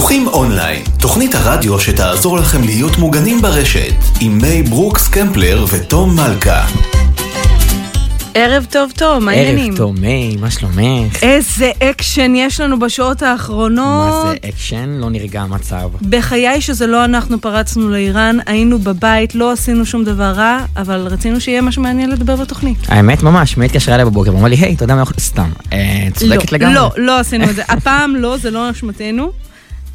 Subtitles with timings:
[0.00, 6.66] בטוחים אונליין, תוכנית הרדיו שתעזור לכם להיות מוגנים ברשת, עם מי ברוקס קמפלר ותום מלכה.
[8.34, 9.72] ערב טוב טוב, מה העניינים?
[9.72, 11.22] ערב טוב, מי, מה שלומך?
[11.22, 14.10] איזה אקשן יש לנו בשעות האחרונות.
[14.10, 14.88] מה זה אקשן?
[14.88, 15.90] לא נרגע המצב.
[16.08, 21.40] בחיי שזה לא אנחנו פרצנו לאיראן, היינו בבית, לא עשינו שום דבר רע, אבל רצינו
[21.40, 22.78] שיהיה משהו מעניין לדבר בתוכנית.
[22.88, 25.14] האמת ממש, מי התקשרה אליי בבוקר ואמרה לי, היי, אתה יודע מה יכול...
[25.20, 25.50] סתם.
[25.72, 26.74] אה, צודקת לא, לגמרי.
[26.74, 27.62] לא, לא עשינו את זה.
[27.68, 29.49] הפעם לא, זה לא אשמתנו.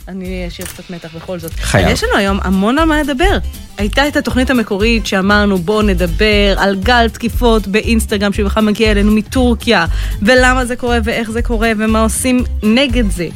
[0.08, 1.54] אני אשאיר קצת מתח בכל זאת.
[1.54, 1.88] חייב.
[1.90, 3.38] יש לנו היום המון על מה לדבר.
[3.78, 9.86] הייתה את התוכנית המקורית שאמרנו בואו נדבר על גל תקיפות באינסטגרם שבכלל מגיע אלינו מטורקיה,
[10.22, 13.28] ולמה זה קורה ואיך זה קורה ומה עושים נגד זה.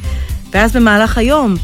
[0.54, 1.55] ואז במהלך היום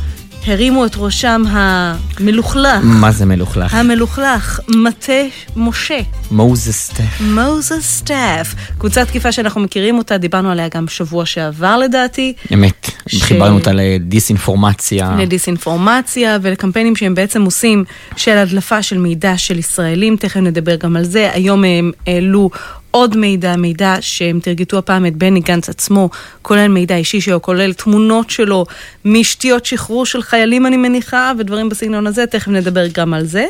[0.47, 3.73] הרימו את ראשם המלוכלך, מה זה מלוכלך?
[3.73, 5.13] המלוכלך, מטה
[5.55, 5.99] משה.
[6.31, 7.21] Moses Staff.
[7.21, 12.89] Moses Staff, קבוצת תקיפה שאנחנו מכירים אותה, דיברנו עליה גם שבוע שעבר לדעתי, אמת.
[13.07, 15.15] ש- חיברנו אותה לדיסאינפורמציה.
[15.19, 17.83] לדיסאינפורמציה ולקמפיינים שהם בעצם עושים
[18.15, 21.29] של הדלפה של מידע של ישראלים, תכף נדבר גם על זה.
[21.33, 22.49] היום הם העלו
[22.95, 26.09] עוד מידע, מידע שהם תרגטו הפעם את בני גנץ עצמו,
[26.41, 28.65] כולל מידע אישי שלו, כולל תמונות שלו
[29.05, 33.45] משתיות שחרור של חיילים אני מניחה, ודברים בסגנון הזה, תכף נדבר גם על זה.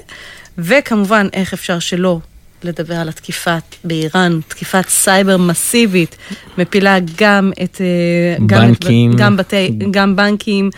[0.58, 2.20] וכמובן, איך אפשר שלא
[2.64, 6.16] לדבר על התקיפה באיראן, תקיפת סייבר מסיבית,
[6.58, 7.82] מפילה גם את...
[7.82, 9.14] אה, גם את- בנקים.
[9.16, 10.70] גם בתי, גם בנקים,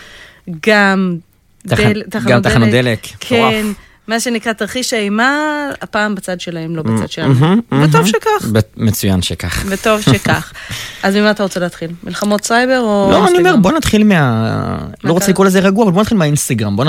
[0.68, 1.16] גם
[1.68, 3.00] תח- דל- גם תחנות דלק.
[3.20, 3.87] כן, מטורף.
[4.08, 5.32] מה שנקרא תרחיש האימה,
[5.82, 7.34] הפעם בצד שלהם, לא בצד שלנו.
[7.34, 8.08] מהמם, וטוב מהמם.
[8.08, 9.66] שכך, מצוין שכך.
[9.68, 10.54] וטוב שכך.
[11.04, 11.92] אז ממה אתה רוצה להתחיל?
[12.04, 13.10] מלחמות סייבר או...
[13.12, 13.56] לא, אני אומר?
[13.56, 14.78] בוא נתחיל מה...
[15.04, 16.76] לא רוצה לקרוא לזה רגוע, אבל בוא נתחיל מהאינסטגרם.
[16.76, 16.86] בוא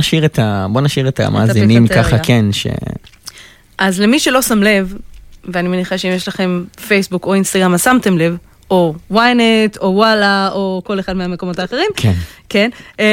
[0.80, 1.88] נשאיר את המאזינים.
[1.88, 2.66] ככה, כן, ש...
[3.78, 4.94] אז למי שלא שם לב,
[5.44, 8.36] ואני מניחה שאם יש לכם פייסבוק או אינסטגרם, אז שמתם לב,
[8.70, 12.12] או ynet, או וואלה, או כל אחד מהמקומות האחרים, כן.
[12.48, 13.04] כן, אמ,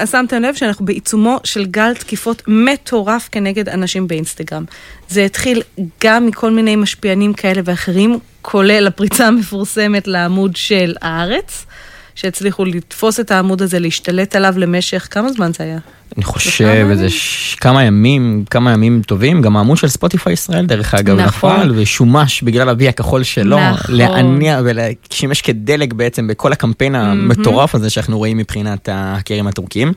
[0.00, 4.64] אז שמתם לב שאנחנו בעיצומו של גל תקיפות מטורף כנגד אנשים באינסטגרם.
[5.08, 5.62] זה התחיל
[6.04, 11.66] גם מכל מיני משפיענים כאלה ואחרים, כולל הפריצה המפורסמת לעמוד של הארץ,
[12.14, 15.78] שהצליחו לתפוס את העמוד הזה, להשתלט עליו למשך, כמה זמן זה היה?
[16.16, 16.86] אני חושב?
[16.90, 21.56] איזה ש- כמה ימים, כמה ימים טובים, גם העמוד של ספוטיפיי ישראל דרך אגב נכון.
[21.60, 23.94] נפל ושומש בגלל אבי הכחול שלו, נכון.
[23.94, 29.92] להניע ושימש כדלק בעצם בכל הקמפיין המטורף הזה שאנחנו רואים מבחינת ההאקרים הטורקים.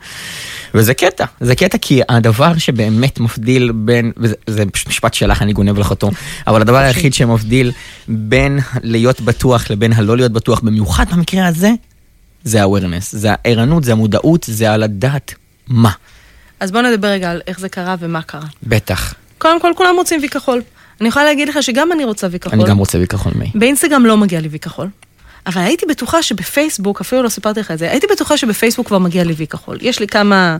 [0.74, 5.90] וזה קטע, זה קטע כי הדבר שבאמת מבדיל בין, וזה משפט שלך, אני גונב לך
[5.90, 6.10] אותו,
[6.46, 7.72] אבל הדבר היחיד שמבדיל
[8.08, 11.70] בין להיות בטוח לבין הלא להיות בטוח, במיוחד במקרה הזה,
[12.44, 15.34] זה ה-awareness, זה הערנות, זה המודעות, זה על הדעת
[15.68, 15.90] מה.
[16.60, 18.46] אז בואו נדבר רגע על איך זה קרה ומה קרה.
[18.62, 19.14] בטח.
[19.38, 20.62] קודם כל, כולם רוצים וי כחול.
[21.00, 22.60] אני יכולה להגיד לך שגם אני רוצה וי כחול.
[22.60, 23.50] אני גם רוצה בכחול מי.
[23.54, 24.88] באינסטגרם לא מגיע לי וי כחול.
[25.46, 29.24] אבל הייתי בטוחה שבפייסבוק, אפילו לא סיפרתי לך את זה, הייתי בטוחה שבפייסבוק כבר מגיע
[29.24, 29.78] לי וי כחול.
[29.80, 30.56] יש לי כמה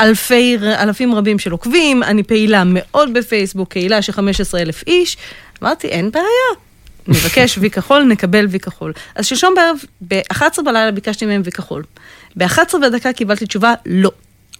[0.00, 5.16] אלפי, אלפים רבים של עוקבים, אני פעילה מאוד בפייסבוק, קהילה של 15 אלף איש.
[5.62, 6.62] אמרתי, אין בעיה.
[7.08, 8.92] נבקש וי כחול, נקבל וי כחול.
[9.14, 9.76] אז שלשום בערב,
[10.08, 11.82] ב-11 בלילה ביקשתי מהם וי כחול.
[12.36, 14.10] ב-11 ודקה קיבלתי תשובה, לא.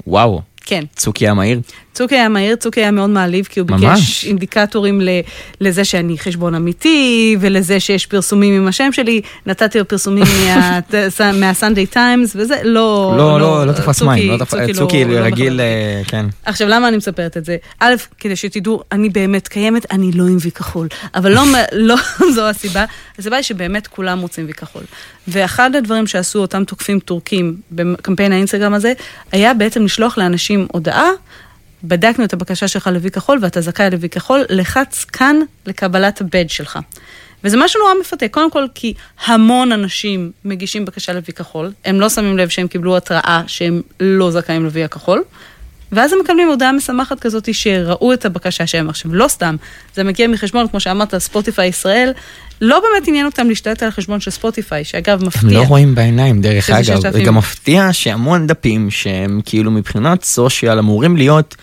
[0.06, 0.84] וואו, כן.
[0.96, 1.60] צוקי המהיר.
[1.94, 4.24] צוקי היה מהיר, צוקי היה מאוד מעליב, כי הוא ביקש ממש.
[4.24, 5.08] אינדיקטורים ל,
[5.60, 9.20] לזה שאני חשבון אמיתי, ולזה שיש פרסומים עם השם שלי.
[9.46, 13.14] נתתי לו פרסומים מה- מהסנדיי טיימס, וזה לא...
[13.18, 15.60] לא, לא, לא תפס מים, לא תפס, צוקי לא רגיל, בכלל.
[15.60, 16.26] אה, כן.
[16.44, 17.56] עכשיו, למה אני מספרת את זה?
[17.80, 20.88] א', כדי שתדעו, אני באמת קיימת, אני לא עם וי כחול.
[21.14, 21.42] אבל לא,
[21.72, 21.96] לא
[22.34, 22.84] זו הסיבה.
[23.18, 24.82] הסיבה היא שבאמת כולם רוצים וי כחול.
[25.28, 28.92] ואחד הדברים שעשו אותם תוקפים טורקים בקמפיין האינסטגרם הזה,
[29.32, 31.10] היה בעצם לשלוח לאנשים הודעה,
[31.84, 35.36] בדקנו את הבקשה שלך לוי כחול ואתה זכאי לוי כחול, לחץ כאן
[35.66, 36.78] לקבלת הבד שלך.
[37.44, 42.08] וזה משהו נורא מפתה, קודם כל כי המון אנשים מגישים בקשה לוי כחול, הם לא
[42.08, 45.22] שמים לב שהם קיבלו התראה שהם לא זכאים לוי הכחול,
[45.92, 48.88] ואז הם מקבלים הודעה משמחת כזאת שראו את הבקשה שלהם.
[48.88, 49.56] עכשיו, לא סתם,
[49.94, 52.12] זה מגיע מחשבון, כמו שאמרת, ספוטיפיי ישראל,
[52.60, 55.50] לא באמת עניין אותם להשתלט על החשבון של ספוטיפיי, שאגב, הם מפתיע.
[55.50, 56.82] לא רואים בעיניים, דרך אגב.
[56.82, 57.12] 6,000.
[57.12, 61.56] זה גם מפתיע שהמון דפים שהם כאילו מבחינת סושיאל אמורים להיות...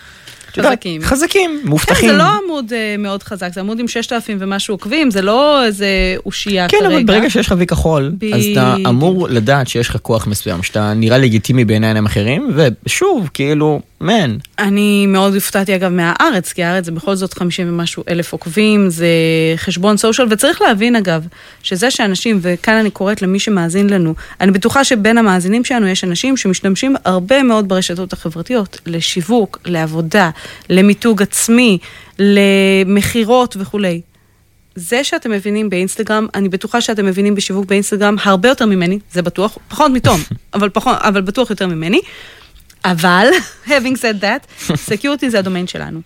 [0.58, 1.02] חזקים.
[1.02, 2.10] חזקים, כן, מובטחים.
[2.10, 5.86] זה לא עמוד אה, מאוד חזק, זה עמוד עם 6,000 ומשהו עוקבים, זה לא איזה
[6.26, 6.94] אושייה כן, כרגע.
[6.94, 8.74] אבל ברגע שיש לך וי כחול, אז אתה.
[8.88, 12.56] אמור לדעת שיש לך כוח מסוים, שאתה נראה לגיטימי בעיני עיניים אחרים,
[12.86, 18.04] ושוב, כאילו, מן, אני מאוד הופתעתי אגב מהארץ, כי הארץ זה בכל זאת 50 ומשהו
[18.08, 19.06] אלף עוקבים, זה
[19.56, 21.26] חשבון סושיאל, וצריך להבין אגב,
[21.62, 26.36] שזה שאנשים, וכאן אני קוראת למי שמאזין לנו, אני בטוחה שבין המאזינים שלנו יש אנשים
[26.36, 30.30] שמשתמשים הרבה מאוד ברשתות החברתיות, לשיווק, לעבודה,
[30.70, 31.78] למיתוג עצמי,
[32.18, 34.00] למכירות וכולי.
[34.74, 39.58] זה שאתם מבינים באינסטגרם, אני בטוחה שאתם מבינים בשיווק באינסטגרם הרבה יותר ממני, זה בטוח,
[39.68, 40.20] פחות מתום,
[40.54, 42.00] אבל, פחות, אבל בטוח יותר ממני.
[42.84, 43.26] אבל,
[43.66, 46.00] having said that, security זה הדומיין שלנו.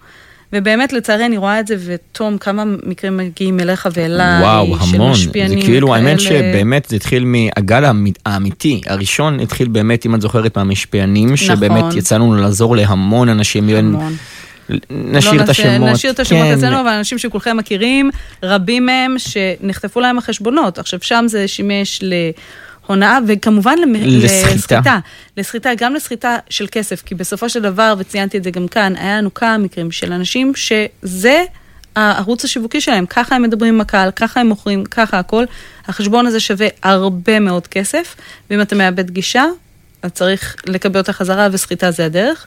[0.53, 5.11] ובאמת, לצערי, אני רואה את זה, ותום, כמה מקרים מגיעים אליך ואליי, וואו, של המון.
[5.12, 6.19] משפיענים זה כאילו, האמת כאלה.
[6.19, 8.81] שבאמת זה התחיל מהגל האמ- האמיתי.
[8.87, 11.99] הראשון התחיל באמת, אם את זוכרת, מהמשפיענים, שבאמת נכון.
[11.99, 13.69] יצאנו לעזור להמון אנשים.
[13.69, 14.17] המון.
[14.91, 15.88] נשאיר לא את השמות.
[15.91, 16.53] נשאיר את השמות כן.
[16.55, 18.11] אצלנו, אבל אנשים שכולכם מכירים,
[18.43, 20.79] רבים מהם שנחטפו להם החשבונות.
[20.79, 22.00] עכשיו, שם זה שימש
[22.88, 24.54] להונאה, וכמובן למ- לסחיטה.
[24.54, 24.98] לסחיטה.
[25.36, 29.19] לסחיטה, גם לסחיטה של כסף, כי בסופו של דבר, וציינתי את זה גם כאן, היה
[29.19, 31.44] לנו כמה מקרים של אנשים שזה...
[31.96, 35.44] הערוץ השיווקי שלהם, ככה הם מדברים עם הקהל, ככה הם מוכרים, ככה הכל.
[35.86, 38.16] החשבון הזה שווה הרבה מאוד כסף,
[38.50, 39.44] ואם אתה מאבד גישה,
[40.02, 42.46] אז צריך לקבל אותה חזרה, וסחיטה זה הדרך.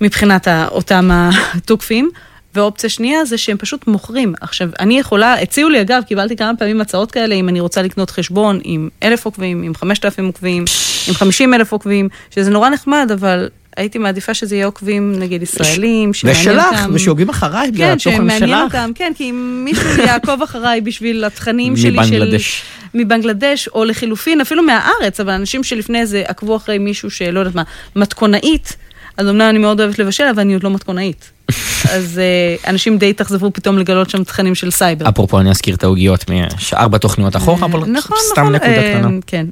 [0.00, 2.10] מבחינת אותם התוקפים.
[2.54, 4.34] ואופציה שנייה זה שהם פשוט מוכרים.
[4.40, 8.10] עכשיו, אני יכולה, הציעו לי אגב, קיבלתי כמה פעמים הצעות כאלה, אם אני רוצה לקנות
[8.10, 10.64] חשבון עם אלף עוקבים, עם חמשת אלפים עוקבים,
[11.08, 16.14] עם חמישים אלף עוקבים, שזה נורא נחמד, אבל הייתי מעדיפה שזה יהיה עוקבים, נגיד, ישראלים,
[16.14, 16.90] שמעניין ושלך, אותם.
[16.94, 18.60] ושהוגים אחריי בגלל כן, התוכן שמעניין שלך.
[18.64, 22.14] אותם, כן, כי אם מישהו יעקוב אחריי בשביל התכנים שלי של...
[22.14, 22.62] מבנגלדש.
[22.94, 27.62] מבנגלדש, או לחילופין, אפילו מהארץ, אבל אנשים שלפני זה עקבו אחרי מישהו שלא יודעת מה,
[27.96, 28.76] מתכונאית,
[29.16, 31.30] אז אמנם אני מאוד אוהבת לבשל, אבל אני עוד לא מתכונאית.
[31.94, 35.08] אז אה, אנשים די התאכזבו פתאום לגלות שם תכנים של סייבר.
[35.08, 39.18] אפרופו, אני אזכיר את העוגיות מארבע תוכניות אחורה, אבל נכון, סתם נכון, נקודה אה, קטנה.
[39.26, 39.46] כן,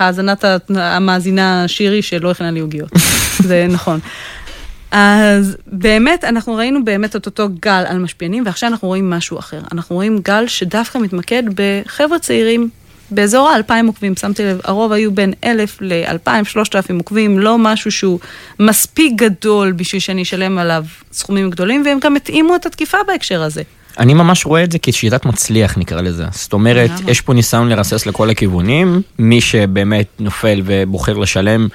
[0.00, 2.90] להאזנת המאזינה שירי שלא הכינה לי עוגיות.
[3.48, 4.00] זה נכון.
[4.90, 9.60] אז באמת, אנחנו ראינו באמת את אותו גל על משפיענים, ועכשיו אנחנו רואים משהו אחר.
[9.72, 12.68] אנחנו רואים גל שדווקא מתמקד בחבר'ה צעירים.
[13.10, 17.92] באזור האלפיים עוקבים, שמתי לב, הרוב היו בין אלף לאלפיים, שלושת אלפים עוקבים, לא משהו
[17.92, 18.18] שהוא
[18.60, 23.62] מספיק גדול בשביל שאני אשלם עליו סכומים גדולים, והם גם התאימו את התקיפה בהקשר הזה.
[23.98, 26.24] אני ממש רואה את זה כשיטת מצליח נקרא לזה.
[26.30, 27.10] זאת אומרת, למה?
[27.10, 31.68] יש פה ניסיון לרסס לכל הכיוונים, מי שבאמת נופל ובוחר לשלם,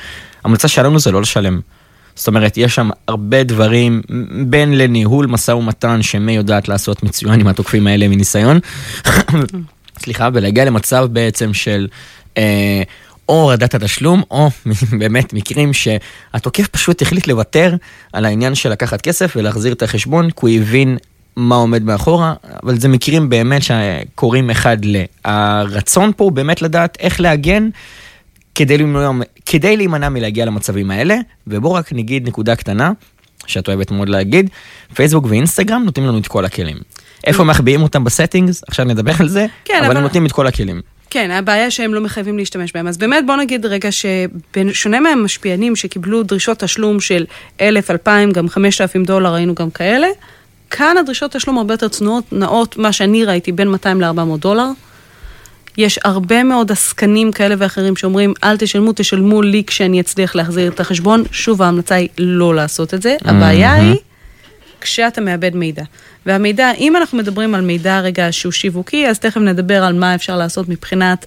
[0.44, 1.60] המלצה שלנו זה לא לשלם.
[2.16, 4.02] זאת אומרת, יש שם הרבה דברים,
[4.46, 8.60] בין לניהול משא ומתן שמי יודעת לעשות מצוין עם התוקפים האלה מניסיון,
[10.02, 11.88] סליחה, ולהגיע למצב בעצם של
[12.38, 12.84] אה,
[13.30, 14.50] או הורדת התשלום, או
[15.00, 17.76] באמת מקרים שהתוקף פשוט החליט לוותר
[18.14, 20.98] על העניין של לקחת כסף ולהחזיר את החשבון, כי הוא הבין
[21.36, 22.34] מה עומד מאחורה,
[22.64, 25.04] אבל זה מקרים באמת שקורים אחד ל...
[25.26, 27.70] הרצון פה הוא באמת לדעת איך להגן
[28.56, 29.12] כדי להימנע,
[29.46, 31.18] כדי להימנע מלהגיע למצבים האלה,
[31.48, 32.92] ובואו רק נגיד נקודה קטנה,
[33.48, 34.50] שאת אוהבת מאוד להגיד,
[34.94, 36.78] פייסבוק ואינסטגרם נותנים לנו את כל הכלים.
[37.28, 40.48] איפה מחביאים אותם ב-settings, עכשיו נדבר על זה, כן, אבל אבל- הם נותנים את כל
[40.48, 40.82] הכלים.
[41.10, 42.88] כן, הבעיה שהם לא מחייבים להשתמש בהם.
[42.88, 47.26] אז באמת בוא נגיד רגע שבשונה מהמשפיענים שקיבלו דרישות תשלום של
[47.62, 50.08] אלף, אלפיים, גם חמשת אלפים דולר, ראינו גם כאלה,
[50.70, 54.66] כאן הדרישות תשלום הרבה יותר צנועות, נאות, מה שאני ראיתי, בין 200 ל-400 דולר.
[55.78, 60.80] יש הרבה מאוד עסקנים כאלה ואחרים שאומרים, אל תשלמו, תשלמו לי כשאני אצליח להחזיר את
[60.80, 61.24] החשבון.
[61.32, 63.16] שוב, ההמלצה היא לא לעשות את זה.
[63.26, 63.96] הבעיה היא
[64.82, 65.84] כשאתה מאבד מידע.
[66.26, 70.38] והמידע, אם אנחנו מדברים על מידע רגע שהוא שיווקי, אז תכף נדבר על מה אפשר
[70.38, 71.26] לעשות מבחינת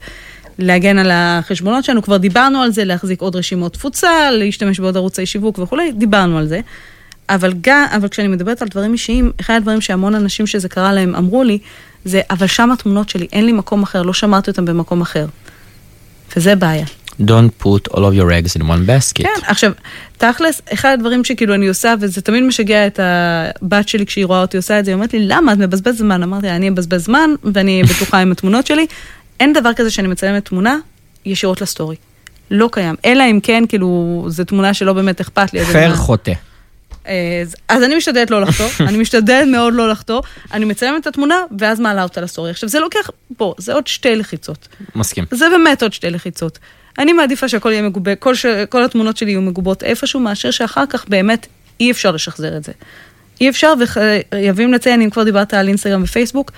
[0.59, 2.03] להגן על החשבונות שלנו.
[2.03, 6.47] כבר דיברנו על זה, להחזיק עוד רשימות תפוצה, להשתמש בעוד ערוצי שיווק וכולי, דיברנו על
[6.47, 6.61] זה.
[7.29, 11.15] אבל גם, אבל כשאני מדברת על דברים אישיים, אחד הדברים שהמון אנשים שזה קרה להם
[11.15, 11.59] אמרו לי,
[12.05, 15.27] זה, אבל שם התמונות שלי, אין לי מקום אחר, לא שמרתי אותם במקום אחר.
[16.37, 16.87] וזה בעיה.
[17.21, 19.23] Don't put all of your eggs in one basket.
[19.23, 19.73] כן, עכשיו,
[20.19, 24.57] תכלס, אחד הדברים שכאילו אני עושה, וזה תמיד משגע את הבת שלי כשהיא רואה אותי
[24.57, 26.23] עושה את זה, היא אומרת לי, למה את מבזבז זמן?
[26.23, 28.87] אמרתי לה, אני אבזבז זמן, ואני בטוחה עם התמונות שלי.
[29.41, 30.77] אין דבר כזה שאני מצלמת תמונה
[31.25, 31.97] ישירות לסטורי.
[32.51, 32.95] לא קיים.
[33.05, 35.65] אלא אם כן, כאילו, זו תמונה שלא באמת אכפת לי.
[35.65, 36.33] פר חוטא.
[37.05, 40.21] אז, אז אני משתדלת לא לחטוא, אני משתדלת מאוד לא לחטוא,
[40.53, 42.51] אני מצלמת את התמונה, ואז מעלה אותה לסטורי.
[42.51, 44.69] עכשיו, זה לוקח, בוא, זה עוד שתי לחיצות.
[44.95, 45.25] מסכים.
[45.31, 46.59] זה באמת עוד שתי לחיצות.
[46.99, 48.47] אני מעדיפה שהכל יהיה מגובה, כל, ש...
[48.69, 51.47] כל התמונות שלי יהיו מגובות איפשהו, מאשר שאחר כך באמת
[51.81, 52.73] אי אפשר לשחזר את זה.
[53.41, 56.53] אי אפשר, וחייבים לציין, אם כבר דיברת על אינסטגרם ופייסבוק,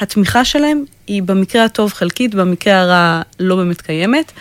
[0.00, 4.32] התמיכה שלהם היא במקרה הטוב חלקית, במקרה הרע לא באמת קיימת.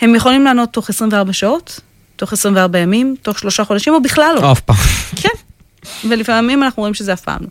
[0.00, 1.80] הם יכולים לענות תוך 24 שעות,
[2.16, 4.52] תוך 24 ימים, תוך שלושה חודשים, או בכלל לא.
[4.52, 4.76] אף פעם.
[5.22, 5.28] כן.
[6.08, 7.48] ולפעמים אנחנו רואים שזה אף פעם לא.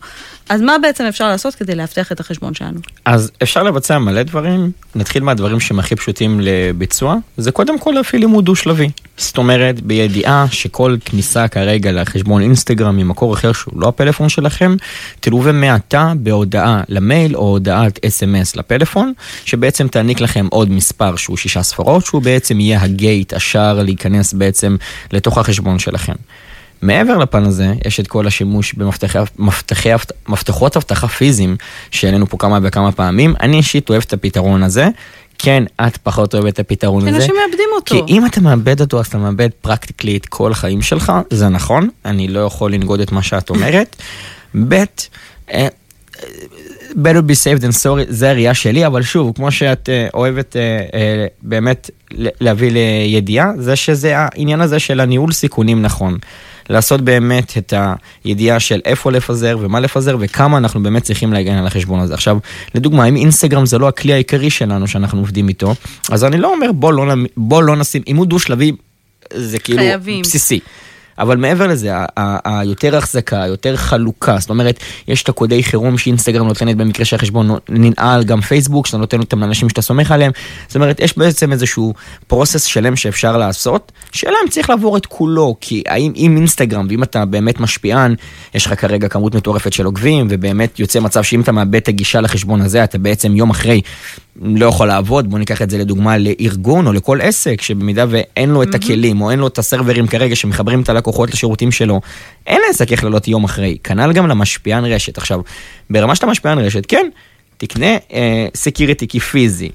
[0.49, 2.79] אז מה בעצם אפשר לעשות כדי לאבטח את החשבון שלנו?
[3.05, 8.21] אז אפשר לבצע מלא דברים, נתחיל מהדברים שהם הכי פשוטים לביצוע, זה קודם כל להפעיל
[8.21, 8.89] לימוד דו-שלבי.
[9.17, 14.75] זאת אומרת, בידיעה שכל כניסה כרגע לחשבון אינסטגרם ממקור אחר שהוא לא הפלאפון שלכם,
[15.19, 19.13] תלווה מעתה בהודעה למייל או הודעת אס.אם.אס לפלאפון,
[19.45, 24.75] שבעצם תעניק לכם עוד מספר שהוא שישה ספרות, שהוא בעצם יהיה הגייט, השער להיכנס בעצם
[25.11, 26.15] לתוך החשבון שלכם.
[26.81, 28.73] מעבר לפן הזה, יש את כל השימוש
[30.27, 31.55] במפתחות אבטחה פיזיים,
[31.91, 33.33] שהעלינו פה כמה וכמה פעמים.
[33.41, 34.87] אני אישית אוהב את הפתרון הזה,
[35.37, 37.17] כן, את פחות אוהבת את הפתרון הזה.
[37.17, 38.07] אנשים מאבדים אותו.
[38.07, 41.89] כי אם אתה מאבד אותו, אז אתה מאבד פרקטיקלי את כל החיים שלך, זה נכון,
[42.05, 43.95] אני לא יכול לנגוד את מה שאת אומרת.
[44.55, 44.83] ב',
[45.53, 45.67] אה,
[46.91, 50.95] better be safe than sorry, זה הראייה שלי, אבל שוב, כמו שאת uh, אוהבת uh,
[51.41, 56.17] באמת להביא לידיעה, זה שזה העניין הזה של הניהול סיכונים נכון.
[56.69, 57.73] לעשות באמת את
[58.23, 62.13] הידיעה של איפה לפזר ומה לפזר וכמה אנחנו באמת צריכים להגן על החשבון הזה.
[62.13, 62.37] עכשיו,
[62.75, 65.75] לדוגמה, אם אינסטגרם זה לא הכלי העיקרי שלנו שאנחנו עובדים איתו,
[66.11, 68.71] אז אני לא אומר בוא לא, בוא לא נשים, עימות דו-שלבי
[69.33, 70.21] זה כאילו חייבים.
[70.21, 70.59] בסיסי.
[71.19, 71.91] אבל מעבר לזה,
[72.45, 78.23] היותר החזקה, יותר חלוקה, זאת אומרת, יש את הקודי חירום שאינסטגרם נותנת במקרה שהחשבון ננעל,
[78.23, 80.31] גם פייסבוק, שאתה נותן אותם לאנשים שאתה סומך עליהם.
[80.67, 81.93] זאת אומרת, יש בעצם איזשהו
[82.27, 87.03] פרוסס שלם שאפשר לעשות, שאלה אם צריך לעבור את כולו, כי האם אם אינסטגרם, ואם
[87.03, 88.15] אתה באמת משפיען,
[88.53, 92.21] יש לך כרגע כמות מטורפת של עוקבים, ובאמת יוצא מצב שאם אתה מאבד את הגישה
[92.21, 93.81] לחשבון הזה, אתה בעצם יום אחרי
[94.41, 98.63] לא יכול לעבוד, בוא ניקח את זה לדוגמה לארגון או לכל עסק, שבמידה ואין לו
[98.63, 102.01] את הכלים, או אין לו את הסרברים כרגע שמחברים את הלקוחות לשירותים שלו,
[102.47, 103.77] אין לעסק איך לעלות יום אחרי.
[103.83, 105.17] כנ"ל גם למשפיען רשת.
[105.17, 105.41] עכשיו,
[105.89, 107.09] ברמה שאתה משפיען רשת, כן,
[107.57, 107.97] תקנה
[108.55, 109.69] security key פיזי.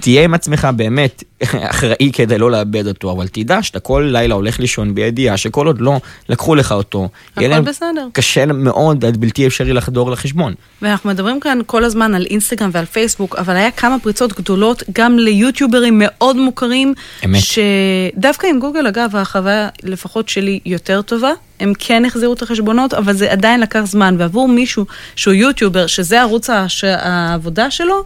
[0.00, 4.60] תהיה עם עצמך באמת אחראי כדי לא לאבד אותו, אבל תדע שאתה כל לילה הולך
[4.60, 8.08] לישון בידיעה שכל עוד לא לקחו לך אותו, יהיה להם בסדר.
[8.12, 10.54] קשה מאוד עד בלתי אפשרי לחדור לחשבון.
[10.82, 15.18] ואנחנו מדברים כאן כל הזמן על אינסטגרם ועל פייסבוק, אבל היה כמה פריצות גדולות גם
[15.18, 16.94] ליוטיוברים מאוד מוכרים.
[17.24, 17.40] אמת.
[17.40, 21.30] שדווקא עם גוגל, אגב, החוויה לפחות שלי יותר טובה.
[21.60, 24.84] הם כן החזירו את החשבונות, אבל זה עדיין לקח זמן, ועבור מישהו
[25.16, 26.50] שהוא יוטיובר, שזה ערוץ
[26.82, 28.04] העבודה שלו,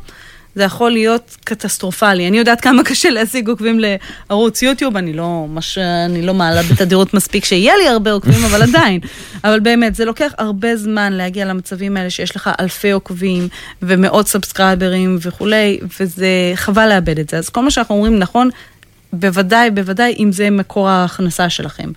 [0.54, 2.28] זה יכול להיות קטסטרופלי.
[2.28, 5.78] אני יודעת כמה קשה להשיג עוקבים לערוץ יוטיוב, אני לא, מש...
[5.78, 9.00] אני לא מעלה בתדירות מספיק שיהיה לי הרבה עוקבים, אבל עדיין.
[9.44, 13.49] אבל באמת, זה לוקח הרבה זמן להגיע למצבים האלה שיש לך אלפי עוקבים
[13.82, 17.38] ומאות סאבסקרייברים וכולי, וזה חבל לאבד את זה.
[17.38, 18.50] אז כל מה שאנחנו אומרים נכון,
[19.12, 21.90] בוודאי, בוודאי, אם זה מקור ההכנסה שלכם.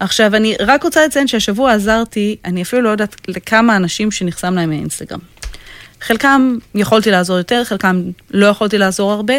[0.00, 4.68] עכשיו, אני רק רוצה לציין שהשבוע עזרתי, אני אפילו לא יודעת לכמה אנשים שנחסם להם
[4.68, 5.18] מהאינסטגרם.
[6.00, 9.34] חלקם יכולתי לעזור יותר, חלקם לא יכולתי לעזור הרבה,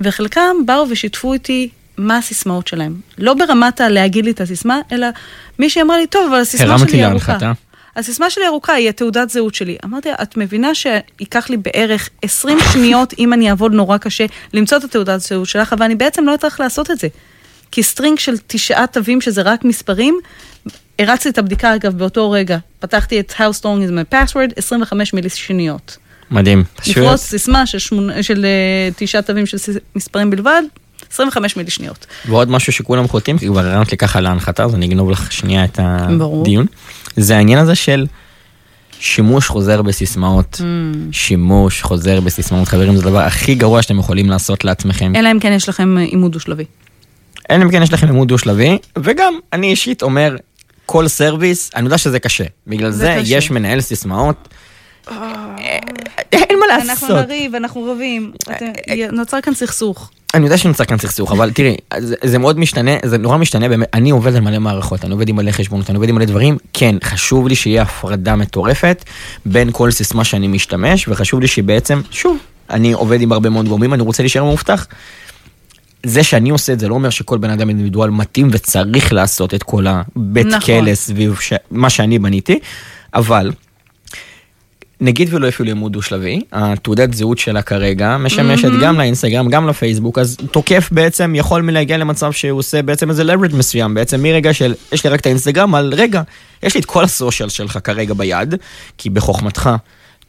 [0.00, 2.94] וחלקם באו ושיתפו איתי מה הסיסמאות שלהם.
[3.18, 5.06] לא ברמת הלהגיד לי את הסיסמה, אלא
[5.58, 7.38] מישהי אמרה לי, טוב, אבל הסיסמה שלי ארוכה.
[7.96, 9.76] הסיסמה שלי ארוכה, היא התעודת זהות שלי.
[9.84, 14.84] אמרתי, את מבינה שייקח לי בערך 20 שניות, אם אני אעבוד נורא קשה, למצוא את
[14.84, 17.08] התעודת זהות שלך, אבל אני בעצם לא אצטרך לעשות את זה.
[17.70, 20.18] כי string של תשעה תווים, שזה רק מספרים,
[20.98, 25.28] הרצתי את הבדיקה אגב באותו רגע, פתחתי את How strong is my password, 25 מילי
[25.28, 25.96] שניות.
[26.30, 26.96] מדהים, פשוט.
[26.96, 28.22] לפרוס סיסמה של, שמונ...
[28.22, 28.46] של
[28.90, 29.56] uh, תשעה תווים של
[29.96, 30.62] מספרים בלבד,
[31.12, 32.06] 25 מילי שניות.
[32.28, 35.64] ועוד משהו שכולם חוטאים, כי כבר הרעיונות לי ככה להנחתה, אז אני אגנוב לך שנייה
[35.64, 36.66] את הדיון.
[37.16, 38.06] זה העניין הזה של
[39.00, 40.60] שימוש חוזר בסיסמאות.
[40.60, 40.62] Mm.
[41.12, 45.12] שימוש חוזר בסיסמאות, חברים, זה הדבר הכי גרוע שאתם יכולים לעשות לעצמכם.
[45.16, 46.64] אלא אם כן יש לכם עימוד דו-שלבי.
[47.50, 50.36] אלא אם כן יש לכם עימוד דו-שלבי, וגם אני אישית אומר,
[50.88, 52.44] כל סרוויס, אני יודע שזה קשה.
[52.66, 53.36] בגלל זה, זה קשה.
[53.36, 54.48] יש מנהל סיסמאות.
[56.32, 56.88] אין מה לעשות.
[56.90, 58.32] אנחנו נריב, אנחנו רבים,
[59.12, 60.10] נוצר כאן סכסוך.
[60.34, 63.88] אני יודע שנוצר כאן סכסוך, אבל תראי, זה, זה מאוד משתנה, זה נורא משתנה באמת,
[63.94, 66.56] אני עובד על מלא מערכות, אני עובד עם מלא חשבונות, אני עובד עם מלא דברים,
[66.72, 69.04] כן, חשוב לי שיהיה הפרדה מטורפת
[69.46, 72.38] בין כל סיסמה שאני משתמש, וחשוב לי שבעצם, שוב,
[72.70, 74.86] אני עובד עם הרבה מאוד גורמים, אני רוצה להישאר מאובטח.
[76.08, 79.62] זה שאני עושה את זה לא אומר שכל בן אדם אינדיבידואל מתאים וצריך לעשות את
[79.62, 80.60] כל הבית נכון.
[80.60, 81.52] כלא סביב ש...
[81.70, 82.58] מה שאני בניתי,
[83.14, 83.52] אבל
[85.00, 88.82] נגיד ולא אפילו לימוד דו-שלבי, התעודת זהות שלה כרגע משמשת mm-hmm.
[88.82, 93.56] גם לאינסטגרם, גם לפייסבוק, אז תוקף בעצם יכול מלהגיע למצב שהוא עושה בעצם איזה leverage
[93.56, 96.22] מסוים, בעצם מרגע של, יש לי רק את האינסטגרם, על רגע,
[96.62, 98.54] יש לי את כל ה social שלך כרגע ביד,
[98.98, 99.70] כי בחוכמתך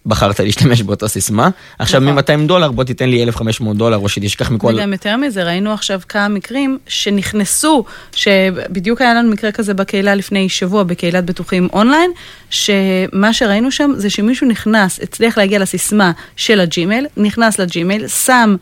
[0.06, 2.16] בחרת להשתמש באותה סיסמה, עכשיו נכון.
[2.16, 4.74] מ-200 דולר בוא תיתן לי 1,500 דולר או שתשכח מכל...
[4.76, 7.84] וגם יותר מזה, ראינו עכשיו כמה מקרים שנכנסו,
[8.16, 12.12] שבדיוק היה לנו מקרה כזה בקהילה לפני שבוע, בקהילת בטוחים אונליין,
[12.50, 18.56] שמה שראינו שם זה שמישהו נכנס, הצליח להגיע לסיסמה של הג'ימייל, נכנס לג'ימייל, שם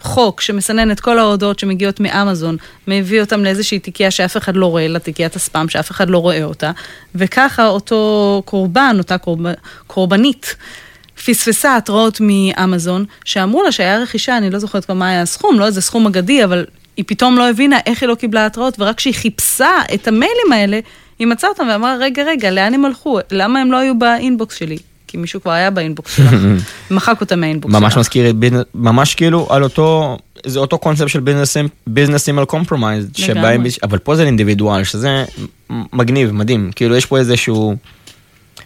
[0.00, 2.56] חוק שמסנן את כל ההודעות שמגיעות מאמזון,
[2.88, 6.70] מביא אותם לאיזושהי תיקייה שאף אחד לא רואה, לתיקיית הספאם שאף אחד לא רואה אותה,
[7.14, 9.40] וככה אותו קורבן, אותה קורב...
[9.86, 10.56] קורבנית,
[11.26, 15.66] פספסה התראות מאמזון, שאמרו לה שהיה רכישה, אני לא זוכרת כבר מה היה הסכום, לא
[15.66, 16.64] איזה סכום אגדי, אבל
[16.96, 20.80] היא פתאום לא הבינה איך היא לא קיבלה התראות, ורק כשהיא חיפשה את המיילים האלה,
[21.18, 23.18] היא מצאה אותם ואמרה, רגע, רגע, לאן הם הלכו?
[23.30, 24.78] למה הם לא היו באינבוקס שלי?
[25.08, 26.34] כי מישהו כבר היה באינבוקס שלך,
[26.90, 27.82] מחק אותה מהאינבוקס שלך.
[27.82, 28.32] ממש מזכיר,
[28.74, 31.20] ממש כאילו על אותו, זה אותו קונספט של
[31.86, 33.10] business email compromise,
[33.82, 35.24] אבל פה זה individual, שזה
[35.70, 37.76] מגניב, מדהים, כאילו יש פה איזשהו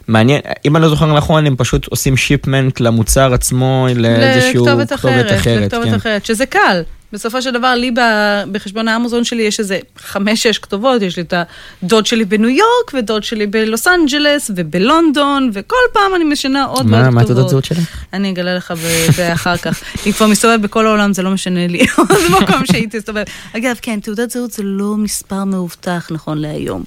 [0.08, 5.32] מעניין, אם אני לא זוכר נכון, הם פשוט עושים shipment למוצר עצמו לאיזשהו לכתובת אחרת,
[5.32, 5.62] אחרת.
[5.62, 5.94] לכתובת כן.
[5.94, 6.82] אחרת, שזה קל.
[7.12, 7.90] בסופו של דבר, לי
[8.52, 11.34] בחשבון האמזון שלי יש איזה חמש-שש כתובות, יש לי את
[11.82, 17.10] הדוד שלי בניו יורק, ודוד שלי בלוס אנג'לס, ובלונדון, וכל פעם אני משנה עוד מה.
[17.10, 17.78] מה תעודת זהות שלך?
[18.12, 18.74] אני אגלה לך
[19.18, 19.80] באחר כך.
[20.04, 21.86] היא כבר מסתובבת בכל העולם, זה לא משנה לי.
[22.22, 23.24] זה מקום שהיא תסתובב.
[23.56, 26.84] אגב, כן, תעודת זהות זה לא מספר מאובטח נכון להיום.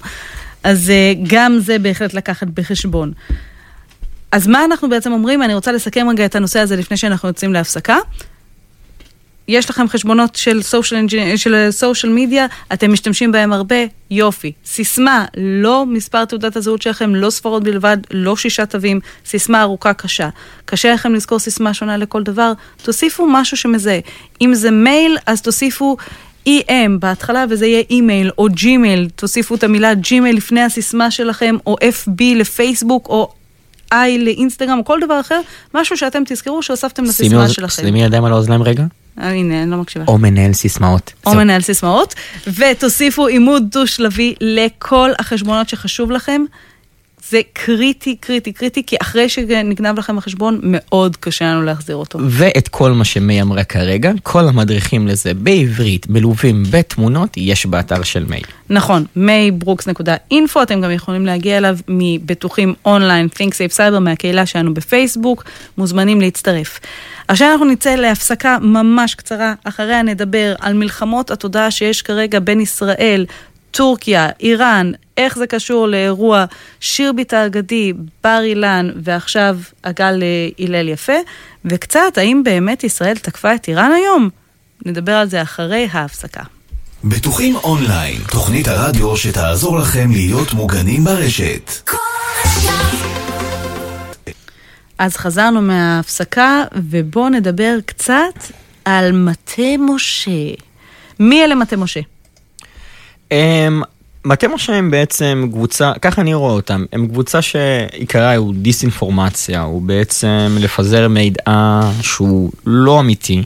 [0.62, 3.12] אז אה, גם זה בהחלט לקחת בחשבון.
[4.32, 5.42] אז מה אנחנו בעצם אומרים?
[5.42, 7.96] אני רוצה לסכם רגע את הנושא הזה לפני שאנחנו יוצאים להפסקה.
[9.48, 13.76] יש לכם חשבונות של סושיאל של סושיאל מדיה, אתם משתמשים בהם הרבה,
[14.10, 14.52] יופי.
[14.66, 20.28] סיסמה, לא מספר תעודת הזהות שלכם, לא ספרות בלבד, לא שישה תווים, סיסמה ארוכה קשה.
[20.64, 23.98] קשה לכם לזכור סיסמה שונה לכל דבר, תוסיפו משהו שמזהה.
[24.40, 25.96] אם זה מייל, אז תוסיפו
[26.48, 31.76] EM בהתחלה וזה יהיה אימייל או ג'ימייל, תוסיפו את המילה ג'ימייל לפני הסיסמה שלכם, או
[31.82, 33.32] FB לפייסבוק, או
[33.94, 35.40] I לאינסטגרם, או כל דבר אחר,
[35.74, 37.82] משהו שאתם תזכרו שהוספתם לסיסמה שלכם.
[37.82, 38.84] שימי ידיים על האוזניים רגע.
[39.20, 40.04] אה, הנה, אני לא מקשיבה.
[40.08, 41.12] או מנהל סיסמאות.
[41.26, 41.40] או זהו.
[41.40, 42.14] מנהל סיסמאות,
[42.46, 46.44] ותוסיפו אימות דו-שלבי לכל החשבונות שחשוב לכם.
[47.30, 52.18] זה קריטי, קריטי, קריטי, כי אחרי שנגנב לכם החשבון, מאוד קשה לנו להחזיר אותו.
[52.22, 58.24] ואת כל מה שמי אמרה כרגע, כל המדריכים לזה בעברית, מלווים בתמונות, יש באתר של
[58.24, 58.40] מי.
[58.70, 65.44] נכון, meibrooks.info, אתם גם יכולים להגיע אליו מבטוחים אונליין, Think Safe Cyber, מהקהילה שלנו בפייסבוק,
[65.78, 66.80] מוזמנים להצטרף.
[67.28, 73.26] עכשיו אנחנו נצא להפסקה ממש קצרה, אחריה נדבר על מלחמות התודעה שיש כרגע בין ישראל,
[73.76, 76.44] טורקיה, איראן, איך זה קשור לאירוע
[76.80, 77.92] שירביט האגדי,
[78.24, 81.12] בר אילן, ועכשיו הגל אה, הלל יפה,
[81.64, 84.28] וקצת, האם באמת ישראל תקפה את איראן היום?
[84.86, 86.42] נדבר על זה אחרי ההפסקה.
[87.04, 91.90] בטוחים אונליין, תוכנית הרדיו שתעזור לכם להיות מוגנים ברשת.
[94.98, 98.34] אז חזרנו מההפסקה, ובואו נדבר קצת
[98.84, 100.54] על מטה משה.
[101.20, 102.00] מי אלה מטה משה?
[103.30, 103.82] הם,
[104.24, 109.82] מטה משה הם בעצם קבוצה, ככה אני רואה אותם, הם קבוצה שעיקרה הוא דיסאינפורמציה, הוא
[109.82, 113.42] בעצם לפזר מידע שהוא לא אמיתי,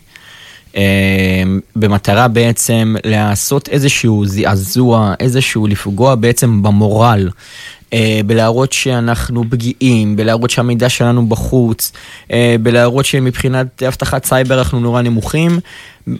[0.74, 7.30] הם, במטרה בעצם לעשות איזשהו זעזוע, איזשהו לפגוע בעצם במורל.
[7.92, 11.92] אה, בלהראות שאנחנו פגיעים, בלהראות שהמידע שלנו בחוץ,
[12.32, 15.60] אה, בלהראות שמבחינת אבטחת סייבר אנחנו נורא נמוכים,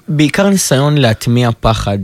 [0.09, 1.99] בעיקר ניסיון להטמיע פחד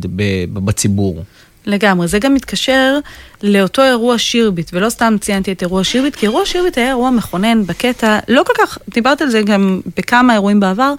[0.53, 1.25] בציבור.
[1.67, 2.99] לגמרי, זה גם מתקשר
[3.43, 7.67] לאותו אירוע שירביט, ולא סתם ציינתי את אירוע שירביט, כי אירוע שירביט היה אירוע מכונן
[7.67, 10.95] בקטע, לא כל כך, דיברת על זה גם בכמה אירועים בעבר,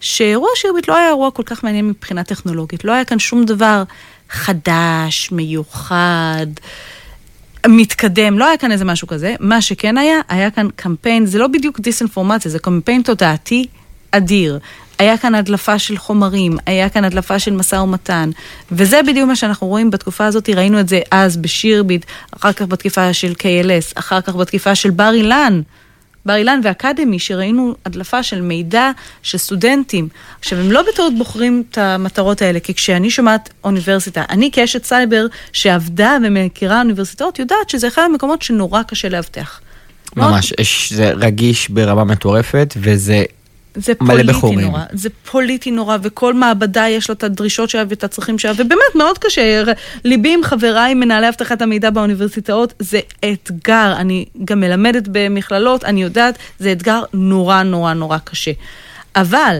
[0.00, 3.82] שאירוע שירביט לא היה אירוע כל כך מעניין מבחינה טכנולוגית, לא היה כאן שום דבר
[4.30, 6.46] חדש, מיוחד.
[7.66, 11.46] מתקדם, לא היה כאן איזה משהו כזה, מה שכן היה, היה כאן קמפיין, זה לא
[11.46, 13.66] בדיוק דיסאינפורמציה, זה קמפיין תודעתי
[14.10, 14.58] אדיר.
[14.98, 18.30] היה כאן הדלפה של חומרים, היה כאן הדלפה של משא ומתן,
[18.72, 23.12] וזה בדיוק מה שאנחנו רואים בתקופה הזאת, ראינו את זה אז בשירביט, אחר כך בתקיפה
[23.12, 25.60] של KLS, אחר כך בתקיפה של בר אילן.
[26.26, 28.90] בר אילן ואקדמי, שראינו הדלפה של מידע
[29.22, 30.08] של סטודנטים.
[30.40, 35.26] עכשיו, הם לא בטעות בוחרים את המטרות האלה, כי כשאני שומעת אוניברסיטה, אני כאשת סייבר
[35.52, 39.60] שעבדה ומכירה אוניברסיטאות, יודעת שזה אחד המקומות שנורא קשה לאבטח.
[40.16, 40.52] ממש,
[40.90, 43.24] זה רגיש ברמה מטורפת, וזה
[43.74, 44.60] זה פוליטי בחורים.
[44.60, 48.94] נורא, זה פוליטי נורא, וכל מעבדה יש לה את הדרישות שלה ואת הצרכים שלה, ובאמת
[48.94, 49.62] מאוד קשה.
[50.04, 53.00] ליבי עם חבריי, מנהלי אבטחת המידע באוניברסיטאות, זה
[53.32, 53.94] אתגר.
[53.96, 58.52] אני גם מלמדת במכללות, אני יודעת, זה אתגר נורא נורא נורא קשה.
[59.16, 59.58] אבל,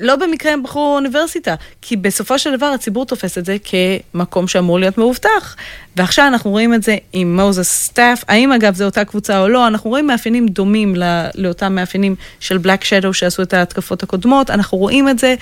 [0.00, 4.80] לא במקרה הם בחרו אוניברסיטה, כי בסופו של דבר הציבור תופס את זה כמקום שאמור
[4.80, 5.56] להיות מאובטח.
[5.96, 9.66] ועכשיו אנחנו רואים את זה עם מוזס סטאפ, האם אגב זו אותה קבוצה או לא,
[9.66, 14.78] אנחנו רואים מאפיינים דומים לא, לאותם מאפיינים של בלק שדו שעשו את ההתקפות הקודמות, אנחנו
[14.78, 15.34] רואים את זה,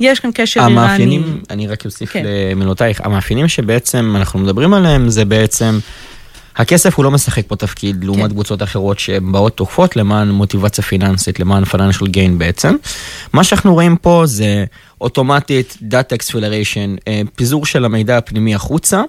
[0.00, 0.80] יש כאן קשר איראני.
[0.80, 2.22] המאפיינים, אני רק אוסיף כן.
[2.26, 5.78] למילותייך, המאפיינים שבעצם אנחנו מדברים עליהם זה בעצם,
[6.56, 8.28] הכסף הוא לא משחק פה תפקיד לעומת כן.
[8.28, 12.76] קבוצות אחרות שהן באות תוקפות למען מוטיבציה פיננסית, למען financial gain בעצם.
[13.32, 14.64] מה שאנחנו רואים פה זה
[15.00, 19.02] אוטומטית data acceleration, אה, פיזור של המידע הפנימי החוצה,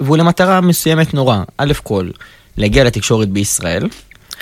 [0.00, 2.08] והוא למטרה מסוימת נורא, א' כל,
[2.56, 3.88] להגיע לתקשורת בישראל,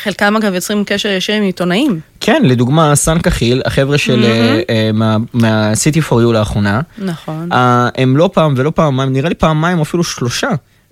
[0.02, 2.00] חלקם אגב יוצרים קשר ישיר עם עיתונאים.
[2.20, 7.52] כן, לדוגמה, סן כחיל, החבר'ה של אה, אה, מה- מה-City for You לאחרונה, נכון.
[7.52, 10.48] אה, הם לא פעם ולא פעמיים, נראה לי פעמיים או אפילו שלושה,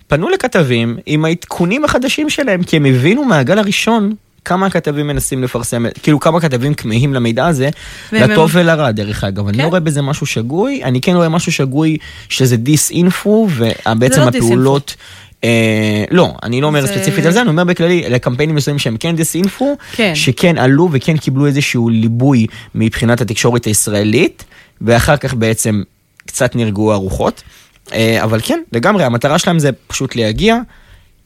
[0.09, 4.14] פנו לכתבים עם העדכונים החדשים שלהם, כי הם הבינו מהגל הראשון
[4.45, 7.69] כמה הכתבים מנסים לפרסם, כאילו כמה כתבים כמהים למידע הזה,
[8.12, 9.49] לטוב ולרע דרך אגב.
[9.49, 9.64] אני כן.
[9.64, 11.97] לא רואה בזה משהו שגוי, אני כן רואה משהו שגוי
[12.29, 14.97] שזה דיס אינפו, ובעצם לא הפעולות...
[15.45, 18.97] אה, לא, אני לא אומר זה- ספציפית על זה, אני אומר בכללי, לקמפיינים מסוימים שהם
[18.97, 20.14] כן דיסאינפו, כן.
[20.14, 24.45] שכן עלו וכן קיבלו איזשהו ליבוי מבחינת התקשורת הישראלית,
[24.81, 25.83] ואחר כך בעצם
[26.27, 27.43] קצת נרגעו הרוחות.
[27.92, 30.59] אה, אבל כן, לגמרי, המטרה שלהם זה פשוט להגיע,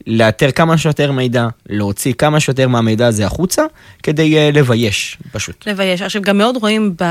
[0.07, 3.63] לאתר כמה שיותר מידע, להוציא כמה שיותר מהמידע הזה החוצה,
[4.03, 5.67] כדי אה, לבייש, פשוט.
[5.67, 6.01] לבייש.
[6.01, 7.03] עכשיו, גם מאוד רואים ב...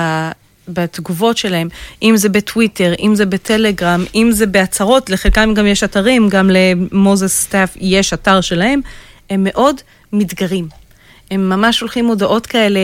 [0.69, 1.69] בתגובות שלהם,
[2.03, 7.41] אם זה בטוויטר, אם זה בטלגרם, אם זה בהצהרות, לחלקם גם יש אתרים, גם למוזס
[7.43, 8.81] סטאפ יש אתר שלהם,
[9.31, 9.77] הם מאוד
[10.13, 10.69] מתגרים.
[11.31, 12.81] הם ממש שולחים הודעות כאלה,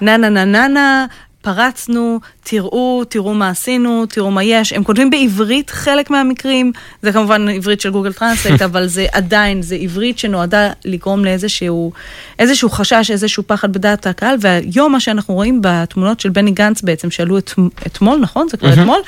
[0.00, 1.06] נה נה נה נה נה,
[1.42, 4.72] פרצנו, תראו, תראו מה עשינו, תראו מה יש.
[4.72, 9.74] הם כותבים בעברית חלק מהמקרים, זה כמובן עברית של גוגל טרנסלייט, אבל זה עדיין, זה
[9.74, 11.92] עברית שנועדה לגרום לאיזשהו
[12.38, 17.10] איזשהו חשש, איזשהו פחד בדעת הקהל, והיום מה שאנחנו רואים בתמונות של בני גנץ בעצם,
[17.10, 17.50] שעלו את,
[17.86, 18.48] אתמול, נכון?
[18.50, 19.00] זה כבר אתמול?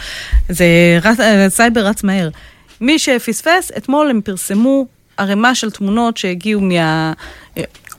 [0.48, 0.66] זה
[1.02, 1.18] רץ,
[1.48, 2.28] סייבר רץ מהר.
[2.80, 7.12] מי שפספס, אתמול הם פרסמו ערימה של תמונות שהגיעו מה...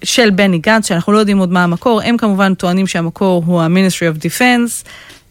[0.05, 4.15] של בני גנץ, שאנחנו לא יודעים עוד מה המקור, הם כמובן טוענים שהמקור הוא ה-Ministry
[4.15, 4.87] of Defense.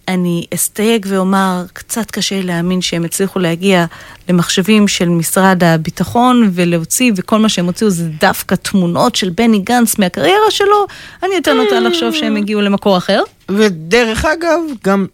[0.09, 3.85] אני אסתייג ואומר, קצת קשה להאמין שהם הצליחו להגיע
[4.29, 9.99] למחשבים של משרד הביטחון ולהוציא, וכל מה שהם הוציאו זה דווקא תמונות של בני גנץ
[9.99, 10.87] מהקריירה שלו,
[11.23, 13.23] אני יותר נוטה לחשוב שהם הגיעו למקור אחר.
[13.49, 15.07] ודרך אגב, גם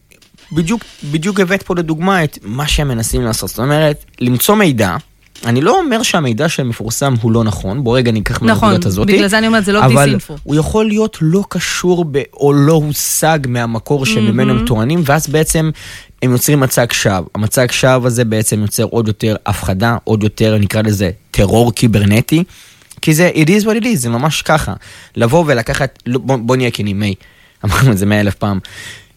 [0.53, 3.49] בדיוק, בדיוק הבאת פה לדוגמה את מה שהם מנסים לעשות.
[3.49, 4.97] זאת אומרת, למצוא מידע.
[5.47, 9.07] אני לא אומר שהמידע שמפורסם הוא לא נכון, בוא רגע ניקח נכון, מהנקודת הזאת.
[9.07, 10.37] בגלל זה אני אומרת, זה לא אבל דיסאינפו.
[10.43, 15.71] הוא יכול להיות לא קשור ב, או לא הושג מהמקור שממנו הם טוענים, ואז בעצם
[16.23, 17.27] הם יוצרים מצג שווא.
[17.35, 22.45] המצג שווא הזה בעצם יוצר עוד יותר הפחדה, עוד יותר נקרא לזה טרור קיברנטי.
[23.03, 24.73] כי זה, it is what it is, זה ממש ככה.
[25.17, 27.15] לבוא ולקחת, לא, בוא, בוא נהיה כנים, מי,
[27.65, 28.59] אמרנו את זה מאה אלף פעם.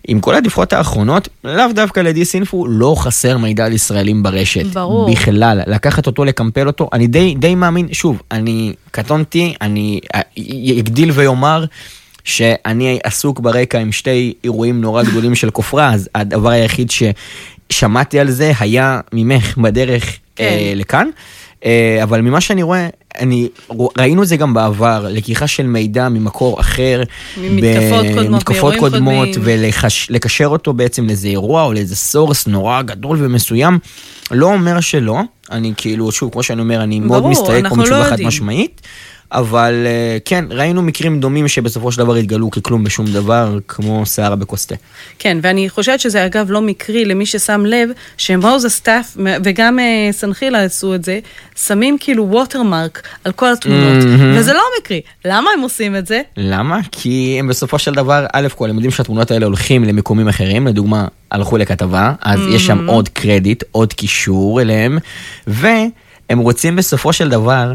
[0.08, 4.66] עם כל הדיווחת האחרונות, לאו דווקא לדיסאינפו לא חסר מידע על ישראלים ברשת.
[4.66, 5.12] ברור.
[5.12, 10.22] בכלל, לקחת אותו, לקמפל אותו, אני די, די מאמין, שוב, אני קטונתי, אני אה,
[10.80, 11.66] אגדיל ואומר
[12.24, 16.92] שאני עסוק ברקע עם שתי אירועים נורא גדולים של כופרה, אז הדבר היחיד
[17.72, 20.44] ששמעתי על זה היה ממך בדרך כן.
[20.44, 21.08] אה, לכאן.
[21.66, 22.88] אה, אבל ממה שאני רואה,
[23.20, 23.48] אני,
[23.98, 27.04] ראינו את זה גם בעבר, לקיחה של מידע ממקור אחר,
[27.38, 29.30] ממתקפות קודמות, מתקפות קודמות.
[29.42, 33.80] ולקשר אותו בעצם לאיזה אירוע או לאיזה source נורא גדול ומסוים,
[34.32, 35.20] לא אומר שלא,
[35.52, 38.22] אני כאילו, שוב, כמו שאני אומר, אני מאוד ברור, מסתייג פה לא מתשובה חד.
[38.22, 38.82] משמעית.
[39.34, 44.36] אבל אה, כן, ראינו מקרים דומים שבסופו של דבר התגלו ככלום בשום דבר, כמו שערה
[44.36, 44.76] בכוס תה.
[45.20, 50.64] כן, ואני חושבת שזה אגב לא מקרי למי ששם לב, שמוזס סטאפ וגם אה, סנחילה
[50.64, 51.20] עשו את זה,
[51.56, 54.38] שמים כאילו watermark על כל התמונות, מהמם.
[54.38, 55.02] וזה לא מקרי.
[55.26, 56.22] למה הם עושים את זה?
[56.38, 56.80] למה?
[56.92, 61.08] כי הם בסופו של דבר, א' כל, הם יודעים שהתמונות האלה הולכים למקומים אחרים, לדוגמה,
[61.32, 64.98] הלכו לכתבה, אז יש שם עוד קרדיט, עוד קישור אליהם,
[65.48, 67.74] והם רוצים בסופו של דבר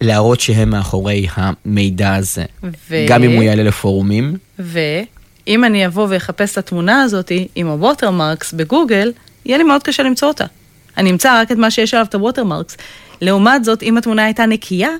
[0.00, 2.44] להראות שהם מאחורי המידע הזה.
[2.90, 4.36] ו- גם אם הוא יעלה לפורומים.
[4.58, 9.12] ואם אני אבוא ואחפש את התמונה הזאת עם ה watermarks בגוגל,
[9.44, 10.44] יהיה לי מאוד קשה למצוא אותה.
[10.96, 12.76] אני אמצא רק את מה שיש עליו את ה watermarks.
[13.20, 14.90] לעומת זאת, אם התמונה הייתה נקייה,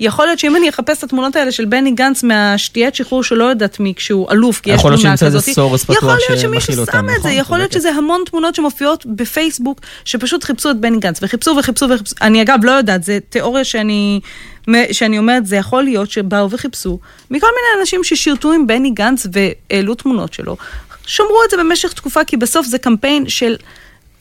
[0.00, 3.80] יכול להיות שאם אני אחפש את התמונות האלה של בני גנץ מהשתיית שחרור שלא יודעת
[3.80, 6.40] מי כשהוא אלוף, כי יש יכול להיות תמונה שימצא איזה כזאת, source פתוח יכול להיות
[6.40, 7.72] שמישהו אותם, שם את זה, נכון, יכול להיות.
[7.72, 12.58] שזה המון תמונות שמופיעות בפייסבוק, שפשוט חיפשו את בני גנץ, וחיפשו וחיפשו וחיפשו, אני אגב
[12.62, 14.20] לא יודעת, זה תיאוריה שאני,
[14.92, 16.98] שאני אומרת, זה יכול להיות שבאו וחיפשו
[17.30, 20.56] מכל מיני אנשים ששירתו עם בני גנץ והעלו תמונות שלו,
[21.06, 23.56] שמרו את זה במשך תקופה, כי בסוף זה קמפיין של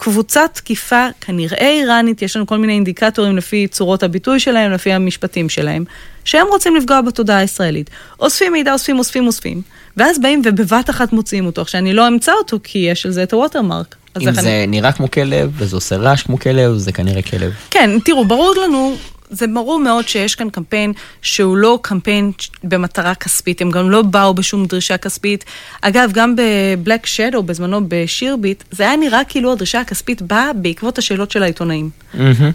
[0.04, 5.50] קבוצת תקיפה, כנראה איראנית, יש לנו כל מיני אינדיקטורים לפי צורות הביטוי שלהם, לפי המשפטים
[5.50, 5.84] שלהם,
[6.26, 7.90] שהם רוצים לפגוע בתודעה הישראלית.
[8.20, 9.62] אוספים מידע, אוספים, אוספים, אוספים,
[9.98, 11.62] ואז באים ובבת אחת מוציאים אותו.
[11.62, 13.96] עכשיו, אני לא אמצא אותו, כי יש על זה את הווטרמרק.
[14.22, 17.52] אם איך אני- זה נראה כמו כלב, וזה עושה רעש כמו כלב, זה כנראה כלב.
[17.72, 18.96] כן, תראו, ברור לנו,
[19.34, 22.32] זה ברור מאוד שיש כאן קמפיין שהוא לא קמפיין
[22.64, 25.46] במטרה כספית, הם גם לא באו בשום דרישה כספית.
[25.82, 31.32] אגב, גם בבלק שדו, בזמנו בשירביט, זה היה נראה כאילו הדרישה הכספית באה בעקבות השאלות
[31.32, 31.90] של העיתונאים.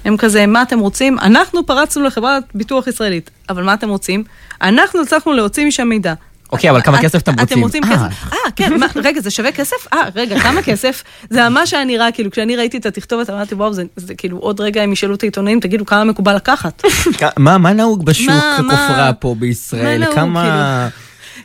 [0.05, 1.19] הם כזה, מה אתם רוצים?
[1.19, 4.25] אנחנו פרצנו לחברת ביטוח ישראלית, אבל מה אתם רוצים?
[4.63, 6.15] אנחנו הצלחנו להוציא משם מידע.
[6.53, 7.45] אוקיי, אבל כמה את- כסף אתם רוצים?
[7.47, 7.89] אתם רוצים אה.
[7.91, 8.33] כסף?
[8.33, 9.77] אה, כן, מה, רגע, זה שווה כסף?
[9.93, 11.03] אה, רגע, כמה כסף?
[11.31, 14.61] זה ממש היה נראה, כאילו, כשאני ראיתי את התכתובת, אמרתי, וואו, זה, זה כאילו, עוד
[14.61, 16.83] רגע הם ישאלו את העיתונאים, תגידו, כמה מקובל לקחת?
[17.37, 19.99] מה מה נהוג בשוק הכופרה פה בישראל?
[19.99, 20.89] מה נהוג, כמה...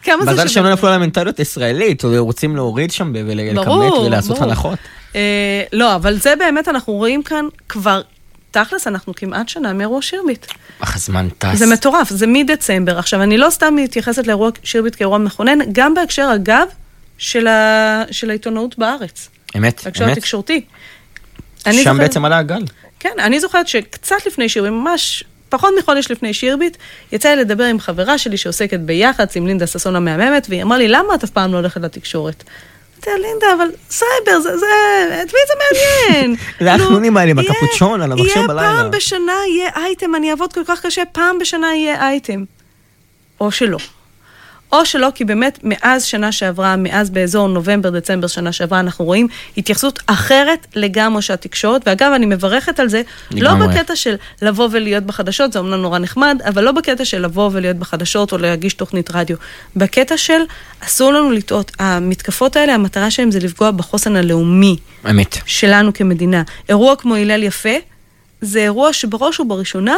[0.03, 0.69] כמה זה מזל שהם שווה?
[0.69, 3.67] לא נפלו על המנטליות הישראלית, רוצים להוריד שם ולכמת
[4.05, 4.41] ולעשות.
[4.41, 4.79] הנחות.
[5.15, 8.01] אה, לא, אבל זה באמת, אנחנו רואים כאן כבר,
[8.53, 10.45] תכלס, אנחנו כמעט שנה מאירוע שירביט.
[10.79, 11.57] אך הזמן טס.
[11.57, 12.99] זה מטורף, זה מדצמבר.
[12.99, 16.67] עכשיו, אני לא סתם מתייחסת לאירוע שירביט כאירוע מכונן, גם בהקשר, אגב,
[17.17, 18.03] של, ה...
[18.11, 19.29] של העיתונאות בארץ.
[19.57, 20.17] אמת, בהקשר אמת.
[20.17, 20.61] התקשורתי.
[21.65, 22.61] אני שם זוכרת- בעצם עלה הגל.
[22.99, 26.77] כן, אני זוכרת שקצת לפני שירביט, ממש פחות מחודש לפני שירביט,
[27.11, 30.87] יצא לי לדבר עם חברה שלי שעוסקת ביח"צ, עם לינדה ששון המהממת, והיא אמרה לי,
[30.87, 32.43] למה את אף פעם לא הולכת לתקשורת?
[33.07, 34.65] לה, לינדה, אבל סייבר, זה, זה,
[35.23, 36.35] את מי זה מעניין?
[36.59, 38.67] זה נו, החנונים האלה עם יהיה- הקפוצ'ון על המחשב יהיה בלילה.
[38.77, 42.43] פעם בשנה יהיה אייטם, אני אעבוד כל כך קשה, פעם בשנה יהיה אייטם.
[43.41, 43.77] או שלא.
[44.73, 49.99] או שלא, כי באמת מאז שנה שעברה, מאז באזור נובמבר-דצמבר שנה שעברה, אנחנו רואים התייחסות
[50.07, 53.55] אחרת לגמרי של התקשורת, ואגב, אני מברכת על זה, לא.
[53.55, 57.77] בקטע של לבוא ולהיות בחדשות, זה אומנם נורא נחמד, אבל לא בקטע של לבוא ולהיות
[57.77, 59.38] בחדשות או להגיש תוכנית רדיו.
[59.75, 60.41] בקטע של
[60.79, 64.77] אסור לנו לטעות, המתקפות האלה, המטרה שלהם זה לפגוע בחוסן הלאומי.
[65.09, 65.38] אמת.
[65.45, 66.43] שלנו כמדינה.
[66.69, 67.75] אירוע כמו הלל יפה,
[68.41, 69.95] זה אירוע שבראש ובראשונה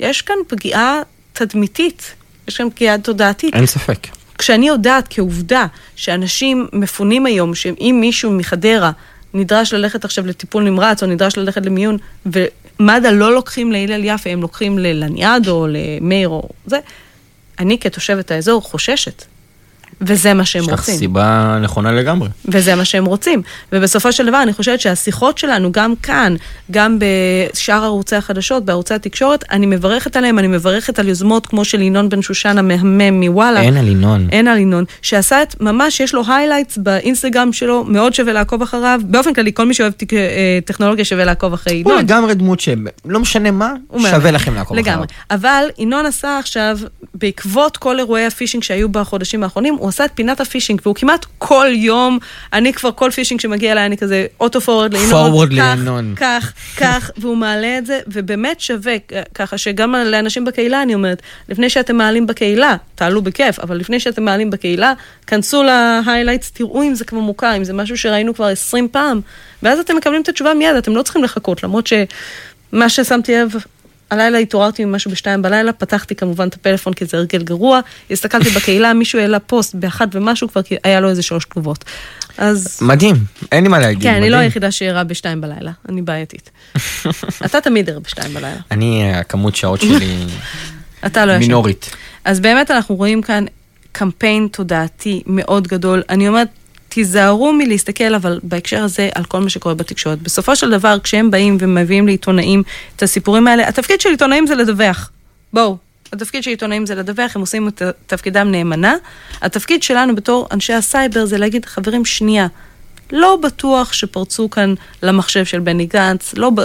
[0.00, 1.00] יש כאן פגיעה
[1.32, 2.14] תדמיתית,
[2.48, 3.54] יש כאן פגיעה תודעתית.
[3.54, 4.06] אין ספק.
[4.38, 8.90] כשאני יודעת כעובדה שאנשים מפונים היום, שאם מישהו מחדרה
[9.34, 14.42] נדרש ללכת עכשיו לטיפול נמרץ או נדרש ללכת למיון, ומד"א לא לוקחים להלל יפה, הם
[14.42, 16.78] לוקחים ללניאד או למאיר או זה,
[17.58, 19.24] אני כתושבת האזור חוששת.
[20.00, 20.96] וזה מה שהם יש לך רוצים.
[20.98, 22.28] סיבה נכונה לגמרי.
[22.48, 23.42] וזה מה שהם רוצים.
[23.72, 26.34] ובסופו של דבר, אני חושבת שהשיחות שלנו, גם כאן,
[26.70, 26.98] גם
[27.52, 32.08] בשאר ערוצי החדשות, בערוצי התקשורת, אני מברכת עליהם, אני מברכת על יוזמות כמו של ינון
[32.08, 33.60] בן שושן המהמם מוואלה.
[33.62, 34.28] אין על ינון.
[34.32, 39.00] אין על ינון, שעשה את, ממש יש לו highlights באינסטגרם שלו, מאוד שווה לעקוב אחריו.
[39.04, 42.04] באופן כללי, כל מי שאוהב tech- אה, טכנולוגיה שווה לעקוב אחרי הוא ינון.
[42.04, 44.00] לגמרי דמות שלא משנה מה, הוא.
[44.08, 44.92] שווה לכם לעקוב אחריו.
[44.94, 45.06] לגמרי.
[45.30, 46.78] אבל ינון עשה עכשיו,
[47.14, 50.94] בעקבות כל אירועי ה phishing שהיו בחודשים האחרונים, הוא עשה את פינת ה phishing, והוא
[50.94, 52.18] כמעט כל יום,
[52.52, 55.08] אני כבר כל פישינג שמגיע אליי, אני כזה אוטו פורוורד לינון.
[56.16, 56.52] כך.
[56.76, 58.94] כך, כך, והוא מעלה את זה, ובאמת שווה,
[59.34, 64.24] ככה שגם לאנשים בקהילה אני אומרת, לפני שאתם מעלים בקהילה, תעלו בכיף, אבל לפני שאתם
[64.24, 64.92] מעלים בקהילה,
[65.26, 69.20] כנסו להיילייטס, תראו אם זה כבר מוכר, אם זה משהו שראינו כבר 20 פעם,
[69.62, 73.54] ואז אתם מקבלים את התשובה מיד, אתם לא צריכים לחכות, למרות שמה ששמתי לב,
[74.10, 78.92] הלילה התעוררתי ממשהו בשתיים בלילה, פתחתי כמובן את הפלאפון כי זה הרגל גרוע, הסתכלתי בקהילה,
[78.92, 81.84] מישהו העלה פוסט באחת ומשהו כבר, היה לו איזה שלוש תגובות.
[82.38, 82.78] אז...
[82.82, 83.16] מדהים,
[83.52, 84.02] אין לי מה להגיד.
[84.02, 84.40] כן, אני לא מדהים.
[84.40, 86.50] היחידה שערה בשתיים בלילה, אני בעייתית.
[87.46, 88.60] אתה תמיד ער בשתיים בלילה.
[88.70, 90.16] אני, הכמות שעות שלי
[91.06, 91.40] אתה לא ישן.
[91.40, 91.90] מינורית.
[92.24, 93.44] אז באמת אנחנו רואים כאן
[93.92, 96.02] קמפיין תודעתי מאוד גדול.
[96.08, 96.48] אני אומרת,
[96.94, 100.22] תיזהרו מלהסתכל אבל בהקשר הזה על כל מה שקורה בתקשורת.
[100.22, 102.62] בסופו של דבר, כשהם באים ומביאים לעיתונאים
[102.96, 105.10] את הסיפורים האלה, התפקיד של עיתונאים זה לדווח.
[105.52, 105.76] בואו.
[106.12, 108.94] התפקיד של עיתונאים זה לדווח, הם עושים את תפקידם נאמנה.
[109.42, 112.46] התפקיד שלנו בתור אנשי הסייבר זה להגיד, חברים, שנייה,
[113.12, 116.60] לא בטוח שפרצו כאן למחשב של בני גנץ, לא ב...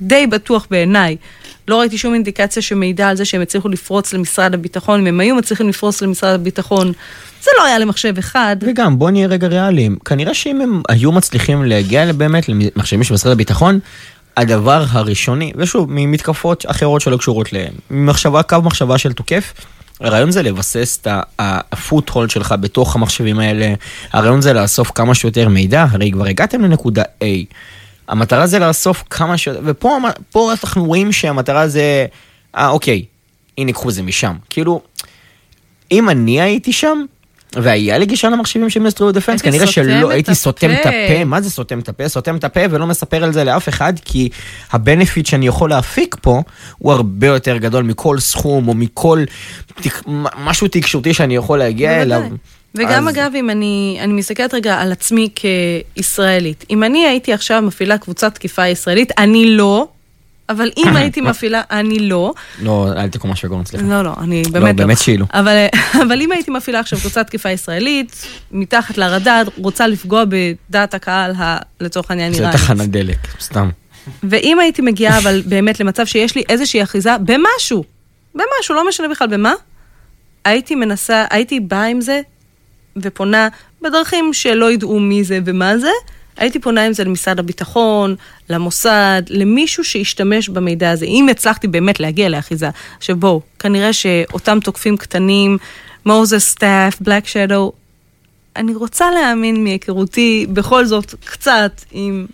[0.00, 1.16] די בטוח בעיניי.
[1.68, 5.36] לא ראיתי שום אינדיקציה שמעידה על זה שהם הצליחו לפרוץ למשרד הביטחון, אם הם היו
[5.36, 6.92] מצליחים לפרוץ למשרד הביטחון,
[7.42, 8.56] זה לא היה למחשב אחד.
[8.60, 9.96] וגם, בוא נהיה רגע ריאליים.
[10.04, 13.78] כנראה שאם הם היו מצליחים להגיע באמת למחשבים של משרד הביטחון,
[14.36, 17.48] הדבר הראשוני, ושוב, ממתקפות אחרות שלא קשורות
[17.90, 19.52] למחשבה, קו מחשבה של תוקף,
[20.00, 21.06] הרעיון זה לבסס את
[21.38, 23.74] הפוט-הולד שלך בתוך המחשבים האלה,
[24.12, 27.54] הרעיון זה לאסוף כמה שיותר מידע, הרי כבר הגעתם לנקודה A.
[28.10, 29.98] המטרה זה לאסוף כמה שיותר, ופה
[30.30, 32.06] פה אנחנו רואים שהמטרה זה,
[32.56, 33.04] אה אוקיי,
[33.58, 34.36] הנה קחו זה משם.
[34.50, 34.80] כאילו,
[35.92, 37.04] אם אני הייתי שם,
[37.52, 41.24] והיה לי גישה למחשבים של מיסטרי דפנס, כנראה שלא הייתי סותם את הפה.
[41.24, 42.08] מה זה סותם את הפה?
[42.08, 44.28] סותם את הפה ולא מספר על זה לאף אחד, כי
[44.72, 46.42] הבנפיט שאני יכול להפיק פה,
[46.78, 49.24] הוא הרבה יותר גדול מכל סכום, או מכל.
[50.38, 52.22] משהו תקשורתי שאני יכול להגיע אליו.
[52.74, 57.62] וגם אז- אגב, אם אני, אני מסתכלת רגע על עצמי כישראלית, אם אני הייתי עכשיו
[57.62, 59.88] מפעילה קבוצת תקיפה ישראלית, אני לא,
[60.48, 62.32] אבל אם הייתי מפעילה, אני לא.
[62.62, 63.84] לא, אל תקום משהו גורם, סליחה.
[63.86, 64.84] לא, לא, אני באמת לא.
[64.86, 65.26] באמת שהיא לא.
[65.34, 65.66] אבל,
[66.06, 71.58] אבל אם הייתי מפעילה עכשיו קבוצת תקיפה ישראלית, מתחת לרדאר, רוצה לפגוע בדעת הקהל, ה,
[71.80, 72.60] לצורך העניין, זה איראנית.
[72.60, 73.70] תחנת דלק, סתם.
[74.22, 77.84] ואם הייתי מגיעה אבל באמת למצב שיש לי איזושהי אחיזה במשהו,
[78.34, 79.52] במשהו, לא משנה בכלל במה,
[80.44, 82.20] הייתי מנסה, הייתי באה עם זה
[82.96, 83.48] ופונה
[83.82, 85.90] בדרכים שלא ידעו מי זה ומה זה,
[86.36, 88.14] הייתי פונה עם זה למשרד הביטחון,
[88.50, 91.06] למוסד, למישהו שישתמש במידע הזה.
[91.06, 92.68] אם הצלחתי באמת להגיע לאחיזה.
[92.98, 95.58] עכשיו בואו, כנראה שאותם תוקפים קטנים,
[96.06, 97.72] מוזס סטאפ, בלק שדו,
[98.56, 102.26] אני רוצה להאמין מהיכרותי בכל זאת קצת עם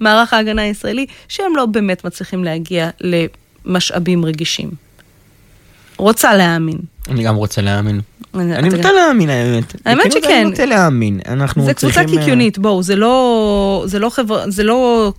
[0.00, 4.70] מערך ההגנה הישראלי, שהם לא באמת מצליחים להגיע למשאבים רגישים.
[5.96, 6.78] רוצה להאמין.
[7.08, 8.00] אני גם רוצה להאמין.
[8.34, 9.74] אני- נוטה להאמין האמת.
[9.84, 10.32] האמת בכנות, שכן.
[10.34, 11.20] אני נוטה להאמין.
[11.28, 12.14] אנחנו זה קבוצה צריכים...
[12.18, 15.12] אה, קיקיונית, בואו, זה לא, זה לא חברה, זה לא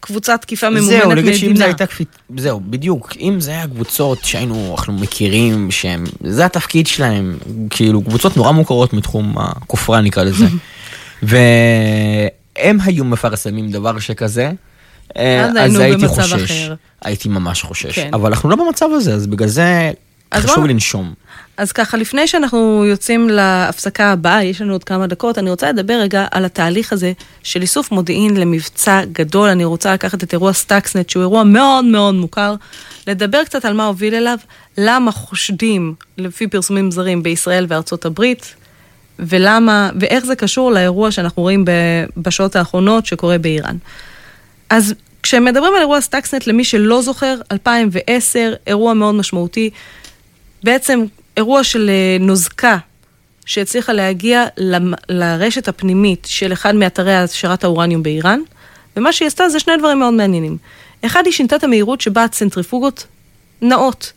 [0.00, 1.14] קבוצת תקיפה ממומנת זהו, מדינה.
[1.28, 6.04] נגיד שאם זה הייתה קפיצה, זהו, בדיוק, אם זה היה קבוצות שהיינו, אנחנו מכירים, שהם,
[6.20, 7.38] זה התפקיד שלהם,
[7.70, 10.46] כאילו, קבוצות נורא מוכרות מתחום הכופרה נקרא לזה,
[11.22, 14.50] והם היו מפרסמים דבר שכזה,
[15.16, 16.32] אה, אז אז הייתי חושש.
[16.32, 16.74] אחר.
[17.02, 17.98] הייתי ממש חושש.
[17.98, 18.10] כן.
[18.12, 19.90] אבל אנחנו לא במצב הזה, אז בגלל זה
[20.30, 21.14] אז חשוב בוא- לנשום.
[21.56, 25.94] אז ככה, לפני שאנחנו יוצאים להפסקה הבאה, יש לנו עוד כמה דקות, אני רוצה לדבר
[25.94, 27.12] רגע על התהליך הזה
[27.42, 29.48] של איסוף מודיעין למבצע גדול.
[29.48, 32.54] אני רוצה לקחת את אירוע סטאקסנט, שהוא אירוע מאוד מאוד מוכר,
[33.06, 34.38] לדבר קצת על מה הוביל אליו,
[34.78, 38.54] למה חושדים, לפי פרסומים זרים, בישראל וארצות הברית,
[39.18, 41.64] ולמה, ואיך זה קשור לאירוע שאנחנו רואים
[42.16, 43.76] בשעות האחרונות שקורה באיראן.
[44.70, 49.70] אז כשמדברים על אירוע סטאקסנט, למי שלא זוכר, 2010, אירוע מאוד משמעותי.
[50.64, 51.04] בעצם
[51.36, 52.76] אירוע של אה, נוזקה
[53.46, 54.44] שהצליחה להגיע
[55.08, 58.40] לרשת הפנימית של אחד מאתרי העשרת האורניום באיראן,
[58.96, 60.56] ומה שהיא עשתה זה שני דברים מאוד מעניינים.
[61.06, 63.06] אחד, היא שינתה את המהירות שבה הצנטריפוגות
[63.62, 64.12] נעות.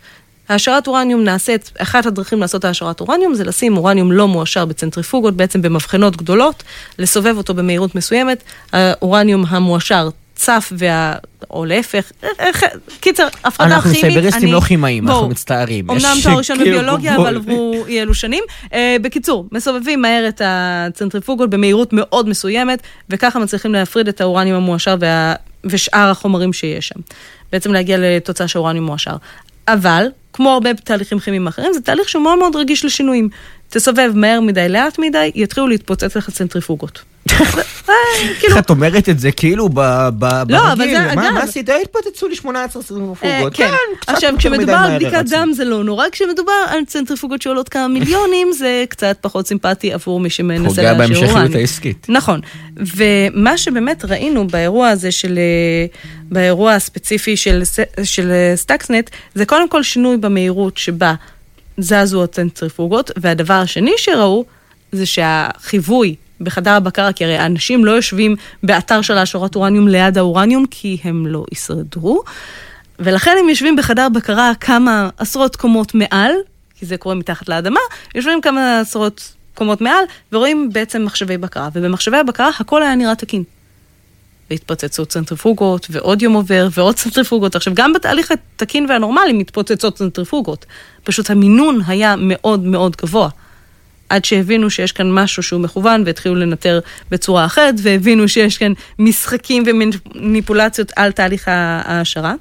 [0.50, 5.62] העשרת אורניום נעשית, אחת הדרכים לעשות העשרת אורניום זה לשים אורניום לא מועשר בצנטריפוגות, בעצם
[5.62, 6.64] במבחנות גדולות,
[7.00, 11.14] לסובב אותו במהירות מסוימת, האורניום המועשר צף, וה...
[11.52, 12.12] או להפך,
[13.00, 15.90] קיצר, הפרדה אנחנו כימית, סייבריסטים אני- לא כימאים, אנחנו מצטערים.
[15.92, 17.16] אמנם יש תואר ראשון בביולוגיה.
[17.16, 18.44] אבל עברו אי אלו שנים.
[18.74, 24.96] אה, בקיצור, מסובבים מהר את הצנטריפוגות במהירות מאוד מסוימת, וככה מצליחים להפריד את האורניום המועשר
[25.00, 25.34] וה...
[25.66, 27.00] ושאר החומרים שיש שם.
[27.52, 29.16] בעצם להגיע לתוצאה של אורניום מועשר.
[29.68, 33.30] אבל, כמו הרבה תהליכים כימיים אחרים, זה תהליך שהוא מאוד מאוד רגיש לשינויים.
[33.70, 37.02] תסובב מהר מדי, לאט מדי, יתחילו להתפוצץ לך צנטריפוגות.
[37.90, 37.94] אה,
[38.40, 40.46] כאילו, איך את אומרת את זה כאילו לא, אבל
[40.78, 40.98] ברגיל?
[41.10, 41.70] זה, מה עשית?
[41.70, 43.54] התפוצצו לי 18 אה, צנטריפוגות.
[43.54, 43.72] כן.
[44.00, 45.26] קצת עכשיו, כשמדובר על בדיקת.
[45.30, 50.20] דם זה לא נורא, כשמדובר על צנטריפוגות שעולות כמה מיליונים, זה קצת פחות סימפטי עבור
[50.20, 51.56] מי שמנסה פוגע לאשר בהמשכיות אורניום.
[51.56, 52.06] העסקית.
[52.10, 52.40] נכון.
[52.96, 55.86] ומה שבאמת ראינו באירוע הזה של, אה,
[56.24, 61.14] באירוע הספציפי של, ס- של אה, סטאקסנט, זה קודם כל שינוי במהירות שבה
[61.78, 64.46] זזו הצנטריפוגות, והדבר השני שראו,
[64.92, 70.66] זה שהחיווי בחדר הבקרה, כי הרי האנשים לא יושבים באתר של העשרת אורניום ליד האורניום,
[70.72, 72.24] כי הם לא ישרדו,
[73.00, 76.32] ולכן הם יושבים בחדר בקרה כמה עשרות קומות מעל,
[76.76, 77.80] כי זה קורה מתחת לאדמה,
[78.16, 81.70] יושבים כמה עשרות קומות מעל, ורואים בעצם מחשבי בקרה.
[81.74, 83.44] ובמחשבי הבקרה הכל היה נראה תקין.
[84.50, 87.56] והתפוצצו צנטריפוגות, ועוד יום עובר, ועוד צנטריפוגות.
[87.56, 90.66] עכשיו, גם בתהליך התקין והנורמלי מתפוצצות צנטריפוגות.
[91.04, 93.30] פשוט המינון היה מאוד מאוד גבוה.
[94.10, 96.80] עד שהבינו שיש כאן משהו שהוא מכוון, והתחילו לנטר
[97.12, 102.34] בצורה אחרת, והבינו שיש כאן משחקים ומניפולציות על תהליך ההעשרה.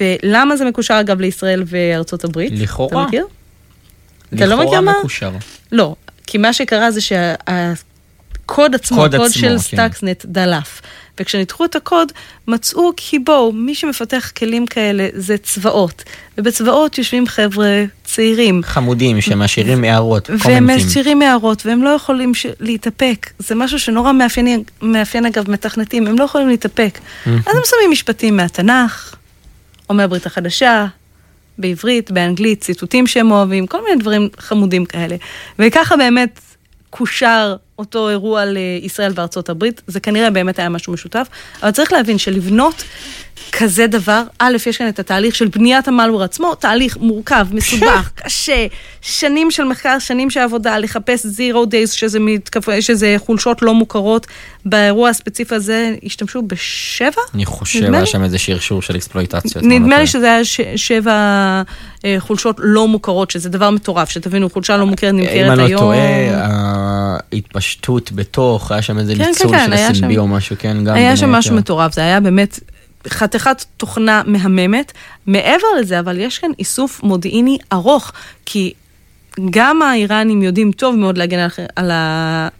[0.00, 2.52] ולמה זה מקושר אגב לישראל וארצות הברית?
[2.56, 3.02] לכאורה.
[3.02, 3.26] אתה מכיר?
[4.34, 4.92] אתה לא מכיר לכאורה מה?
[4.98, 5.32] מקושר.
[5.72, 5.94] לא,
[6.26, 7.00] כי מה שקרה זה
[8.44, 9.58] שהקוד עצמו, קוד הקוד עצמו, של כן.
[9.58, 10.80] סטאקסנט דלף.
[11.20, 12.12] וכשניתחו את הקוד,
[12.48, 16.02] מצאו כי בואו, מי שמפתח כלים כאלה זה צבאות.
[16.38, 18.62] ובצבאות יושבים חבר'ה צעירים.
[18.64, 20.86] חמודים שמשאירים הערות, והם comments.
[20.86, 22.46] משאירים הערות, והם לא יכולים ש...
[22.60, 23.30] להתאפק.
[23.38, 26.98] זה משהו שנורא מאפיין, מאפיין אגב מתכנתים, הם לא יכולים להתאפק.
[27.26, 29.14] אז הם שמים משפטים מהתנ"ך,
[29.90, 30.86] או מהברית החדשה,
[31.58, 35.16] בעברית, באנגלית, ציטוטים שהם אוהבים, כל מיני דברים חמודים כאלה.
[35.58, 36.40] וככה באמת
[36.96, 41.28] קושר אותו אירוע לישראל וארצות הברית, זה כנראה באמת היה משהו משותף,
[41.62, 42.84] אבל צריך להבין שלבנות
[43.52, 48.66] כזה דבר, א', יש כאן את התהליך של בניית המלוור עצמו, תהליך מורכב, מסובך, קשה,
[49.00, 52.80] שנים של מחקר, שנים של עבודה, לחפש zero days, שזה, מתקפ...
[52.80, 54.26] שזה חולשות לא מוכרות.
[54.66, 57.08] באירוע הספציפי הזה השתמשו בשבע?
[57.34, 58.06] אני חושב היה.
[58.06, 59.64] שם איזה שרשור של אקספלויטציות.
[59.64, 61.12] נדמה לי שזה היה ש- שבע
[62.04, 65.66] אה, חולשות לא מוכרות, שזה דבר מטורף, שתבינו, חולשה לא מוכרת אם נמכרת אני לא
[65.66, 65.80] היום.
[65.80, 65.98] טועה,
[67.32, 70.56] ההתפשטות בתוך, היה שם איזה כן, כן, ניצול כן, של היה SMB שם- או משהו,
[70.58, 71.54] כן, גם היה שם משהו.
[71.56, 72.60] מטורף, זה היה באמת
[73.08, 74.92] חתיכת תוכנה מהממת.
[75.26, 78.12] מעבר לזה, אבל יש כאן איסוף מודיעיני ארוך,
[78.46, 78.72] כי
[79.50, 81.90] גם האיראנים יודעים טוב מאוד להגן על, על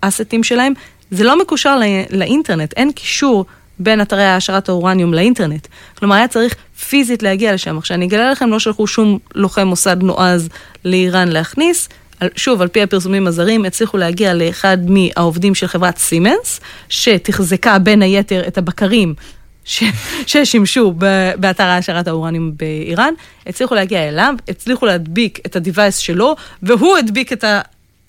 [0.03, 0.73] האסטים שלהם,
[1.11, 3.45] זה לא מקושר לא, לאינטרנט, אין קישור
[3.79, 5.67] בין אתרי העשרת האורניום לאינטרנט.
[5.99, 6.55] כלומר, היה צריך
[6.89, 7.79] פיזית להגיע לשם.
[7.79, 10.49] עכשיו, אני אגלה לכם, לא שלחו שום לוחם מוסד נועז
[10.85, 11.89] לאיראן להכניס.
[12.37, 18.43] שוב, על פי הפרסומים הזרים, הצליחו להגיע לאחד מהעובדים של חברת סימנס, שתחזקה בין היתר
[18.47, 19.15] את הבקרים
[19.65, 19.85] ש...
[20.27, 20.93] ששימשו
[21.37, 23.15] באתר העשרת האורניום באיראן,
[23.47, 27.45] הצליחו להגיע אליו, הצליחו להדביק את ה-Device שלו, והוא הדביק את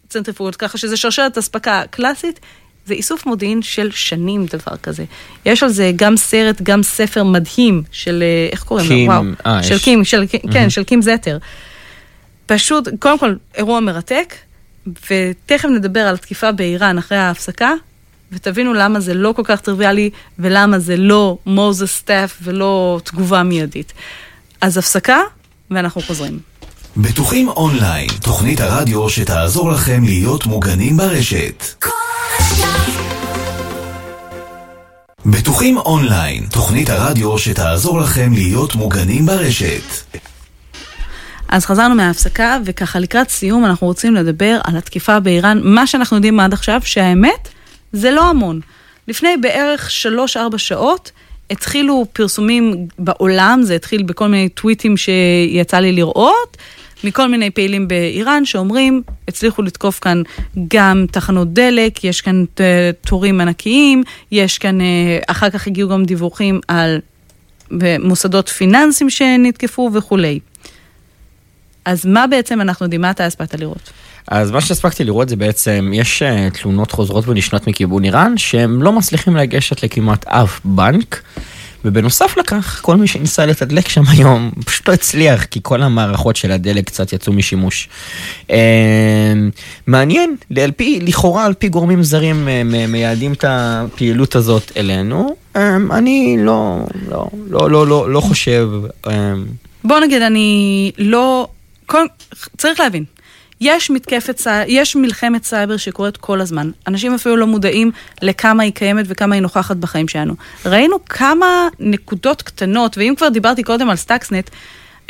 [0.08, 2.40] הצנטריפוגות, ככה שזה שרשרת אספקה קלאסית.
[2.86, 5.04] זה איסוף מודיעין של שנים, דבר כזה.
[5.46, 8.96] יש על זה גם סרט, גם ספר מדהים של, אה, איך קוראים לו?
[8.96, 9.24] קים, וואו.
[9.46, 9.84] אה, של יש.
[9.84, 11.38] קים, של, כן, של קים זטר.
[12.46, 14.36] פשוט, קודם כל, אירוע מרתק,
[14.88, 17.74] ותכף נדבר על תקיפה באיראן אחרי ההפסקה,
[18.32, 20.10] ותבינו למה זה לא כל כך טריוויאלי,
[20.40, 23.94] ולמה זה לא Moses Staff ולא תגובה מיידית.
[24.62, 25.20] אז הפסקה,
[25.72, 26.40] ואנחנו חוזרים.
[26.98, 31.64] בטוחים אונליין, תוכנית הרדיו שתעזור לכם להיות מוגנים ברשת.
[35.26, 40.18] בטוחים אונליין, תוכנית הרדיו שתעזור לכם להיות מוגנים ברשת.
[41.50, 45.60] אז חזרנו מההפסקה, וככה לקראת סיום אנחנו רוצים לדבר על התקיפה באיראן.
[45.64, 47.50] מה שאנחנו יודעים עד עכשיו, שהאמת,
[47.92, 48.60] זה לא המון.
[49.08, 49.90] לפני בערך
[50.36, 51.12] 3-4 שעות
[51.50, 56.58] התחילו פרסומים בעולם, זה התחיל בכל מיני טוויטים שיצא לי לראות,
[57.04, 60.22] מכל מיני פעילים באיראן שאומרים, הצליחו לתקוף כאן
[60.68, 62.46] גם תחנות דלק, יש כאן
[63.02, 67.00] תורים ענקיים, יש כאן, אה, אחר כך הגיעו גם דיווחים על
[68.00, 70.40] מוסדות פיננסיים שנתקפו וכולי.
[71.86, 73.92] אז מה בעצם אנחנו יודעים, מה אתה הספקת לראות?
[74.28, 78.92] אז מה שהספקתי לראות זה בעצם, יש uh, תלונות חוזרות ונשנות מכיוון איראן, שהם לא
[78.92, 81.22] מצליחים לגשת לכמעט אף בנק.
[81.86, 86.52] ובנוסף לכך, כל מי שניסה לתדלק שם היום פשוט לא הצליח, כי כל המערכות של
[86.52, 87.90] הדלק קצת יצאו משימוש.
[88.52, 89.34] אה,
[89.88, 90.36] מעניין,
[91.02, 95.36] לכאורה על פי גורמים זרים אה, מייעדים את הפעילות הזאת אלינו.
[95.92, 98.70] אני לא, לא, לא, לא, לא, לא חושב.
[99.84, 101.48] בוא נגיד, אני לא...
[101.86, 102.06] כל...
[102.58, 103.04] צריך להבין,
[103.62, 106.72] יש מתקפת יש מלחמת סייבר שקורית כל הזמן.
[106.88, 107.92] אנשים אפילו לא מודעים
[108.22, 110.34] לכמה היא קיימת וכמה היא נוכחת בחיים שלנו.
[110.66, 114.50] ראינו כמה נקודות קטנות, ואם כבר דיברתי קודם על סטאקסנט,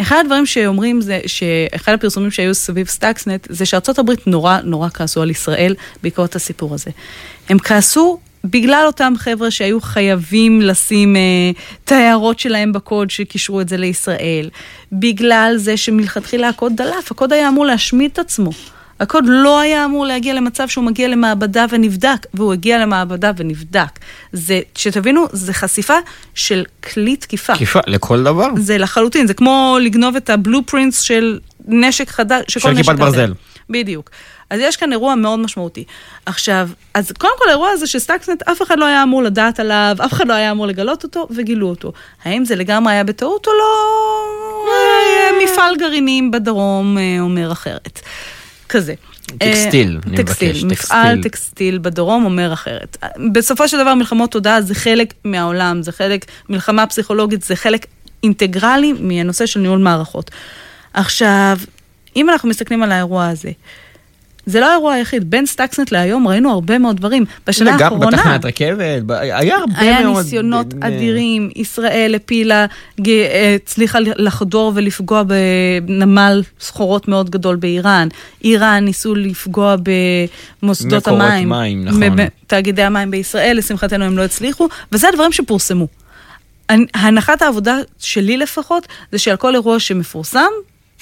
[0.02, 5.22] אחד הדברים שאומרים זה, שאחד הפרסומים שהיו סביב סטאקסנט, זה שארצות הברית נורא נורא כעסו
[5.22, 6.92] על ישראל בעקבות הסיפור הזה.
[7.50, 8.20] הם כעסו
[8.50, 11.16] בגלל אותם חבר'ה שהיו חייבים לשים
[11.84, 14.50] את אה, ההערות שלהם בקוד שקישרו את זה לישראל,
[14.92, 18.52] בגלל זה שמלכתחילה הקוד דלף, הקוד היה אמור להשמיד את עצמו.
[19.00, 24.00] הקוד לא היה אמור להגיע למצב שהוא מגיע למעבדה ונבדק, והוא הגיע למעבדה ונבדק.
[24.32, 25.98] זה, שתבינו, זה חשיפה
[26.36, 27.54] של כלי תקיפה.
[27.54, 28.48] תקיפה לכל דבר.
[28.58, 33.34] זה לחלוטין, זה כמו לגנוב את ה blueprints של נשק חדש, של כיפת ברזל.
[33.70, 34.10] בדיוק.
[34.50, 35.84] אז יש כאן אירוע מאוד משמעותי.
[36.26, 39.96] עכשיו, אז קודם כל האירוע הזה של סטאקסנט, אף אחד לא היה אמור לדעת עליו,
[40.06, 41.94] אף אחד לא היה אמור לגלות אותו, וגילו אותו.
[42.24, 43.64] האם זה לגמרי היה בטעות או לא?
[44.68, 48.02] אה, מפעל גרעינים בדרום אה, אומר אחרת.
[48.70, 48.94] כזה.
[49.38, 50.66] טקסטיל, אני מבקש, טקסטיל.
[50.66, 52.98] מפעל טקסטיל בדרום אומר אחרת.
[53.34, 57.86] בסופו של דבר מלחמות תודעה זה חלק מהעולם, זה חלק, מלחמה פסיכולוגית זה חלק
[58.24, 60.32] אינטגרלי מהנושא של ניהול מערכות.
[60.94, 61.58] עכשיו,
[62.16, 63.52] אם אנחנו מסתכלים על האירוע הזה,
[64.46, 67.26] זה לא האירוע היחיד, בין סטאקסנט להיום ראינו הרבה מאוד דברים.
[67.48, 68.06] בשנה האחרונה...
[68.06, 70.18] גם בתחנת רכבת, היה הרבה היה מאוד...
[70.18, 72.66] היה ניסיונות אדירים, ישראל הפילה,
[73.56, 78.08] הצליחה לחדור ולפגוע בנמל סחורות מאוד גדול באיראן.
[78.44, 79.76] איראן ניסו לפגוע
[80.64, 81.50] במוסדות המים.
[81.50, 82.26] מקורות מים, נכון.
[82.48, 85.88] תאגידי המים בישראל, לשמחתנו הם לא הצליחו, וזה הדברים שפורסמו.
[86.94, 90.40] הנחת העבודה שלי לפחות, זה שעל כל אירוע שמפורסם,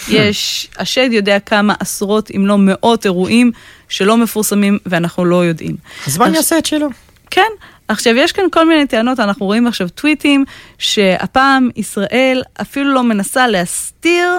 [0.10, 3.52] יש, השד יודע כמה עשרות אם לא מאות אירועים
[3.90, 5.76] שלא מפורסמים ואנחנו לא יודעים.
[6.08, 6.88] אז מה אני אעשה את שלו?
[7.32, 7.52] כן.
[7.88, 10.46] עכשיו, יש כאן כל מיני טענות, אנחנו רואים עכשיו טוויטים,
[10.78, 14.30] שהפעם ישראל אפילו לא מנסה להסתיר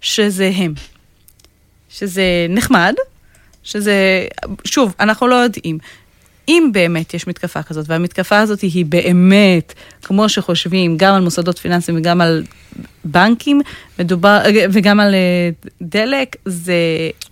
[0.00, 0.74] שזה הם.
[1.88, 2.94] שזה נחמד,
[3.62, 4.26] שזה,
[4.64, 5.78] שוב, אנחנו לא יודעים.
[6.48, 11.98] אם באמת יש מתקפה כזאת, והמתקפה הזאת היא באמת, כמו שחושבים, גם על מוסדות פיננסיים
[11.98, 12.44] וגם על
[13.04, 13.60] בנקים,
[13.98, 14.40] מדובר,
[14.72, 15.50] וגם על אה,
[15.82, 16.74] דלק, זה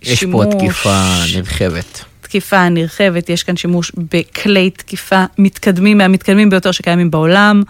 [0.01, 0.45] יש שימוש...
[0.45, 1.03] יש פה תקיפה
[1.35, 2.03] נרחבת.
[2.21, 7.63] תקיפה נרחבת, יש כאן שימוש בכלי תקיפה מתקדמים, מהמתקדמים ביותר שקיימים בעולם.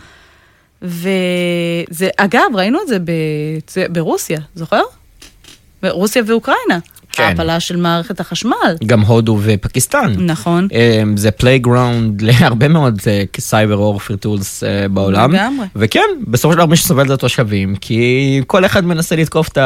[0.82, 2.88] וזה, אגב, ראינו את
[3.68, 4.82] זה ברוסיה, זוכר?
[5.82, 6.80] ברוסיה ואוקראינה.
[7.14, 7.24] כן.
[7.24, 8.76] ההפלה של מערכת החשמל.
[8.86, 10.14] גם הודו ופקיסטן.
[10.18, 10.68] נכון.
[10.72, 13.02] אמ, זה playground להרבה מאוד
[13.40, 15.32] cyber warfare tools בעולם.
[15.32, 15.68] לגמרי.
[15.76, 19.58] וכן, בסופו של דבר מי שסובל זה התושבים, כי כל אחד מנסה לתקוף את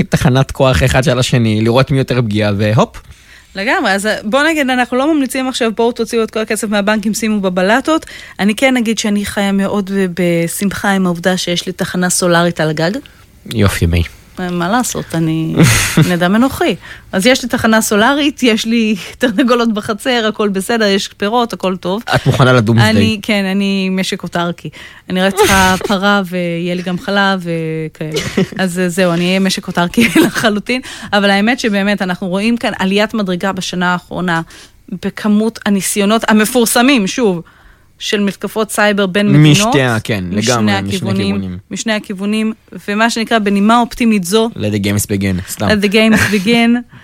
[0.00, 3.02] התחנת כוח אחד של השני, לראות מי יותר פגיע, והופ.
[3.54, 7.40] לגמרי, אז בוא נגיד, אנחנו לא ממליצים עכשיו, בואו תוציאו את כל הכסף מהבנקים, שימו
[7.40, 8.06] בבלטות.
[8.40, 12.90] אני כן אגיד שאני חיה מאוד בשמחה עם העובדה שיש לי תחנה סולארית על הגג.
[13.54, 14.02] יופי מי.
[14.38, 15.54] מה לעשות, אני
[16.08, 16.76] נדם אנוכי.
[17.12, 22.02] אז יש לי תחנה סולארית, יש לי תרנגולות בחצר, הכל בסדר, יש פירות, הכל טוב.
[22.14, 24.70] את מוכנה לדום אני, כן, אני משק אוטרקי.
[25.10, 28.20] אני רק צריכה פרה ויהיה לי גם חלב וכאלה.
[28.58, 30.80] אז זהו, אני אהיה משק אוטרקי לחלוטין.
[31.12, 34.40] אבל האמת שבאמת, אנחנו רואים כאן עליית מדרגה בשנה האחרונה
[35.04, 37.42] בכמות הניסיונות המפורסמים, שוב.
[38.00, 39.68] של מתקפות סייבר בין מדינות.
[39.68, 41.58] משתי, כן, לגמרי, משני הכיוונים.
[41.70, 42.52] משני הכיוונים,
[42.88, 44.50] ומה שנקרא בנימה אופטימית זו.
[44.54, 45.68] Let the games begin, סתם.
[45.68, 46.98] Let the games begin.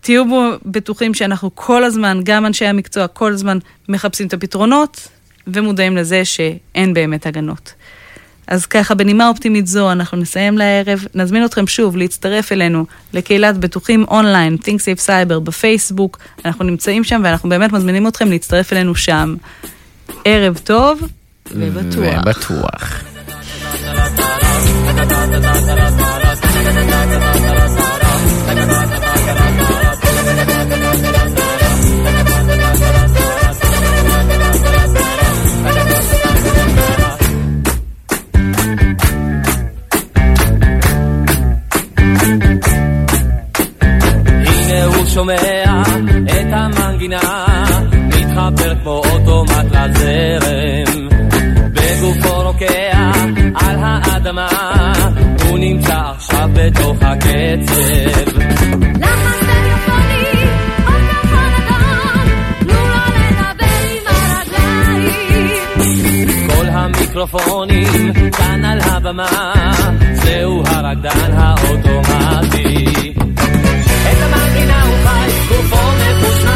[0.00, 0.24] תהיו
[0.66, 3.58] בטוחים שאנחנו כל הזמן, גם אנשי המקצוע, כל הזמן
[3.88, 5.08] מחפשים את הפתרונות,
[5.46, 7.72] ומודעים לזה שאין באמת הגנות.
[8.46, 11.04] אז ככה, בנימה אופטימית זו, אנחנו נסיים לערב.
[11.14, 16.18] נזמין אתכם שוב להצטרף אלינו לקהילת בטוחים אונליין, Think Safe Cyber בפייסבוק.
[16.44, 19.34] אנחנו נמצאים שם ואנחנו באמת מזמינים אתכם להצטרף אלינו שם.
[20.26, 20.42] i'm
[46.72, 47.35] not sure what
[48.50, 51.08] מתחבר כמו אוטומט לזרם.
[51.72, 53.10] בגופו רוקע
[53.54, 54.48] על האדמה,
[55.48, 58.38] הוא נמצא עכשיו בתוך הקצב.
[59.00, 60.24] לחץ טלפוני,
[60.86, 62.28] עוד נכון אדום,
[62.60, 65.48] תנו לו לדבר עם הרגליים.
[66.48, 69.62] כל המיקרופונים כאן על הבמה,
[70.12, 73.14] זהו הרקדן האוטומטי.
[74.12, 76.55] את המנגינה הוא חי, גופו מחושמל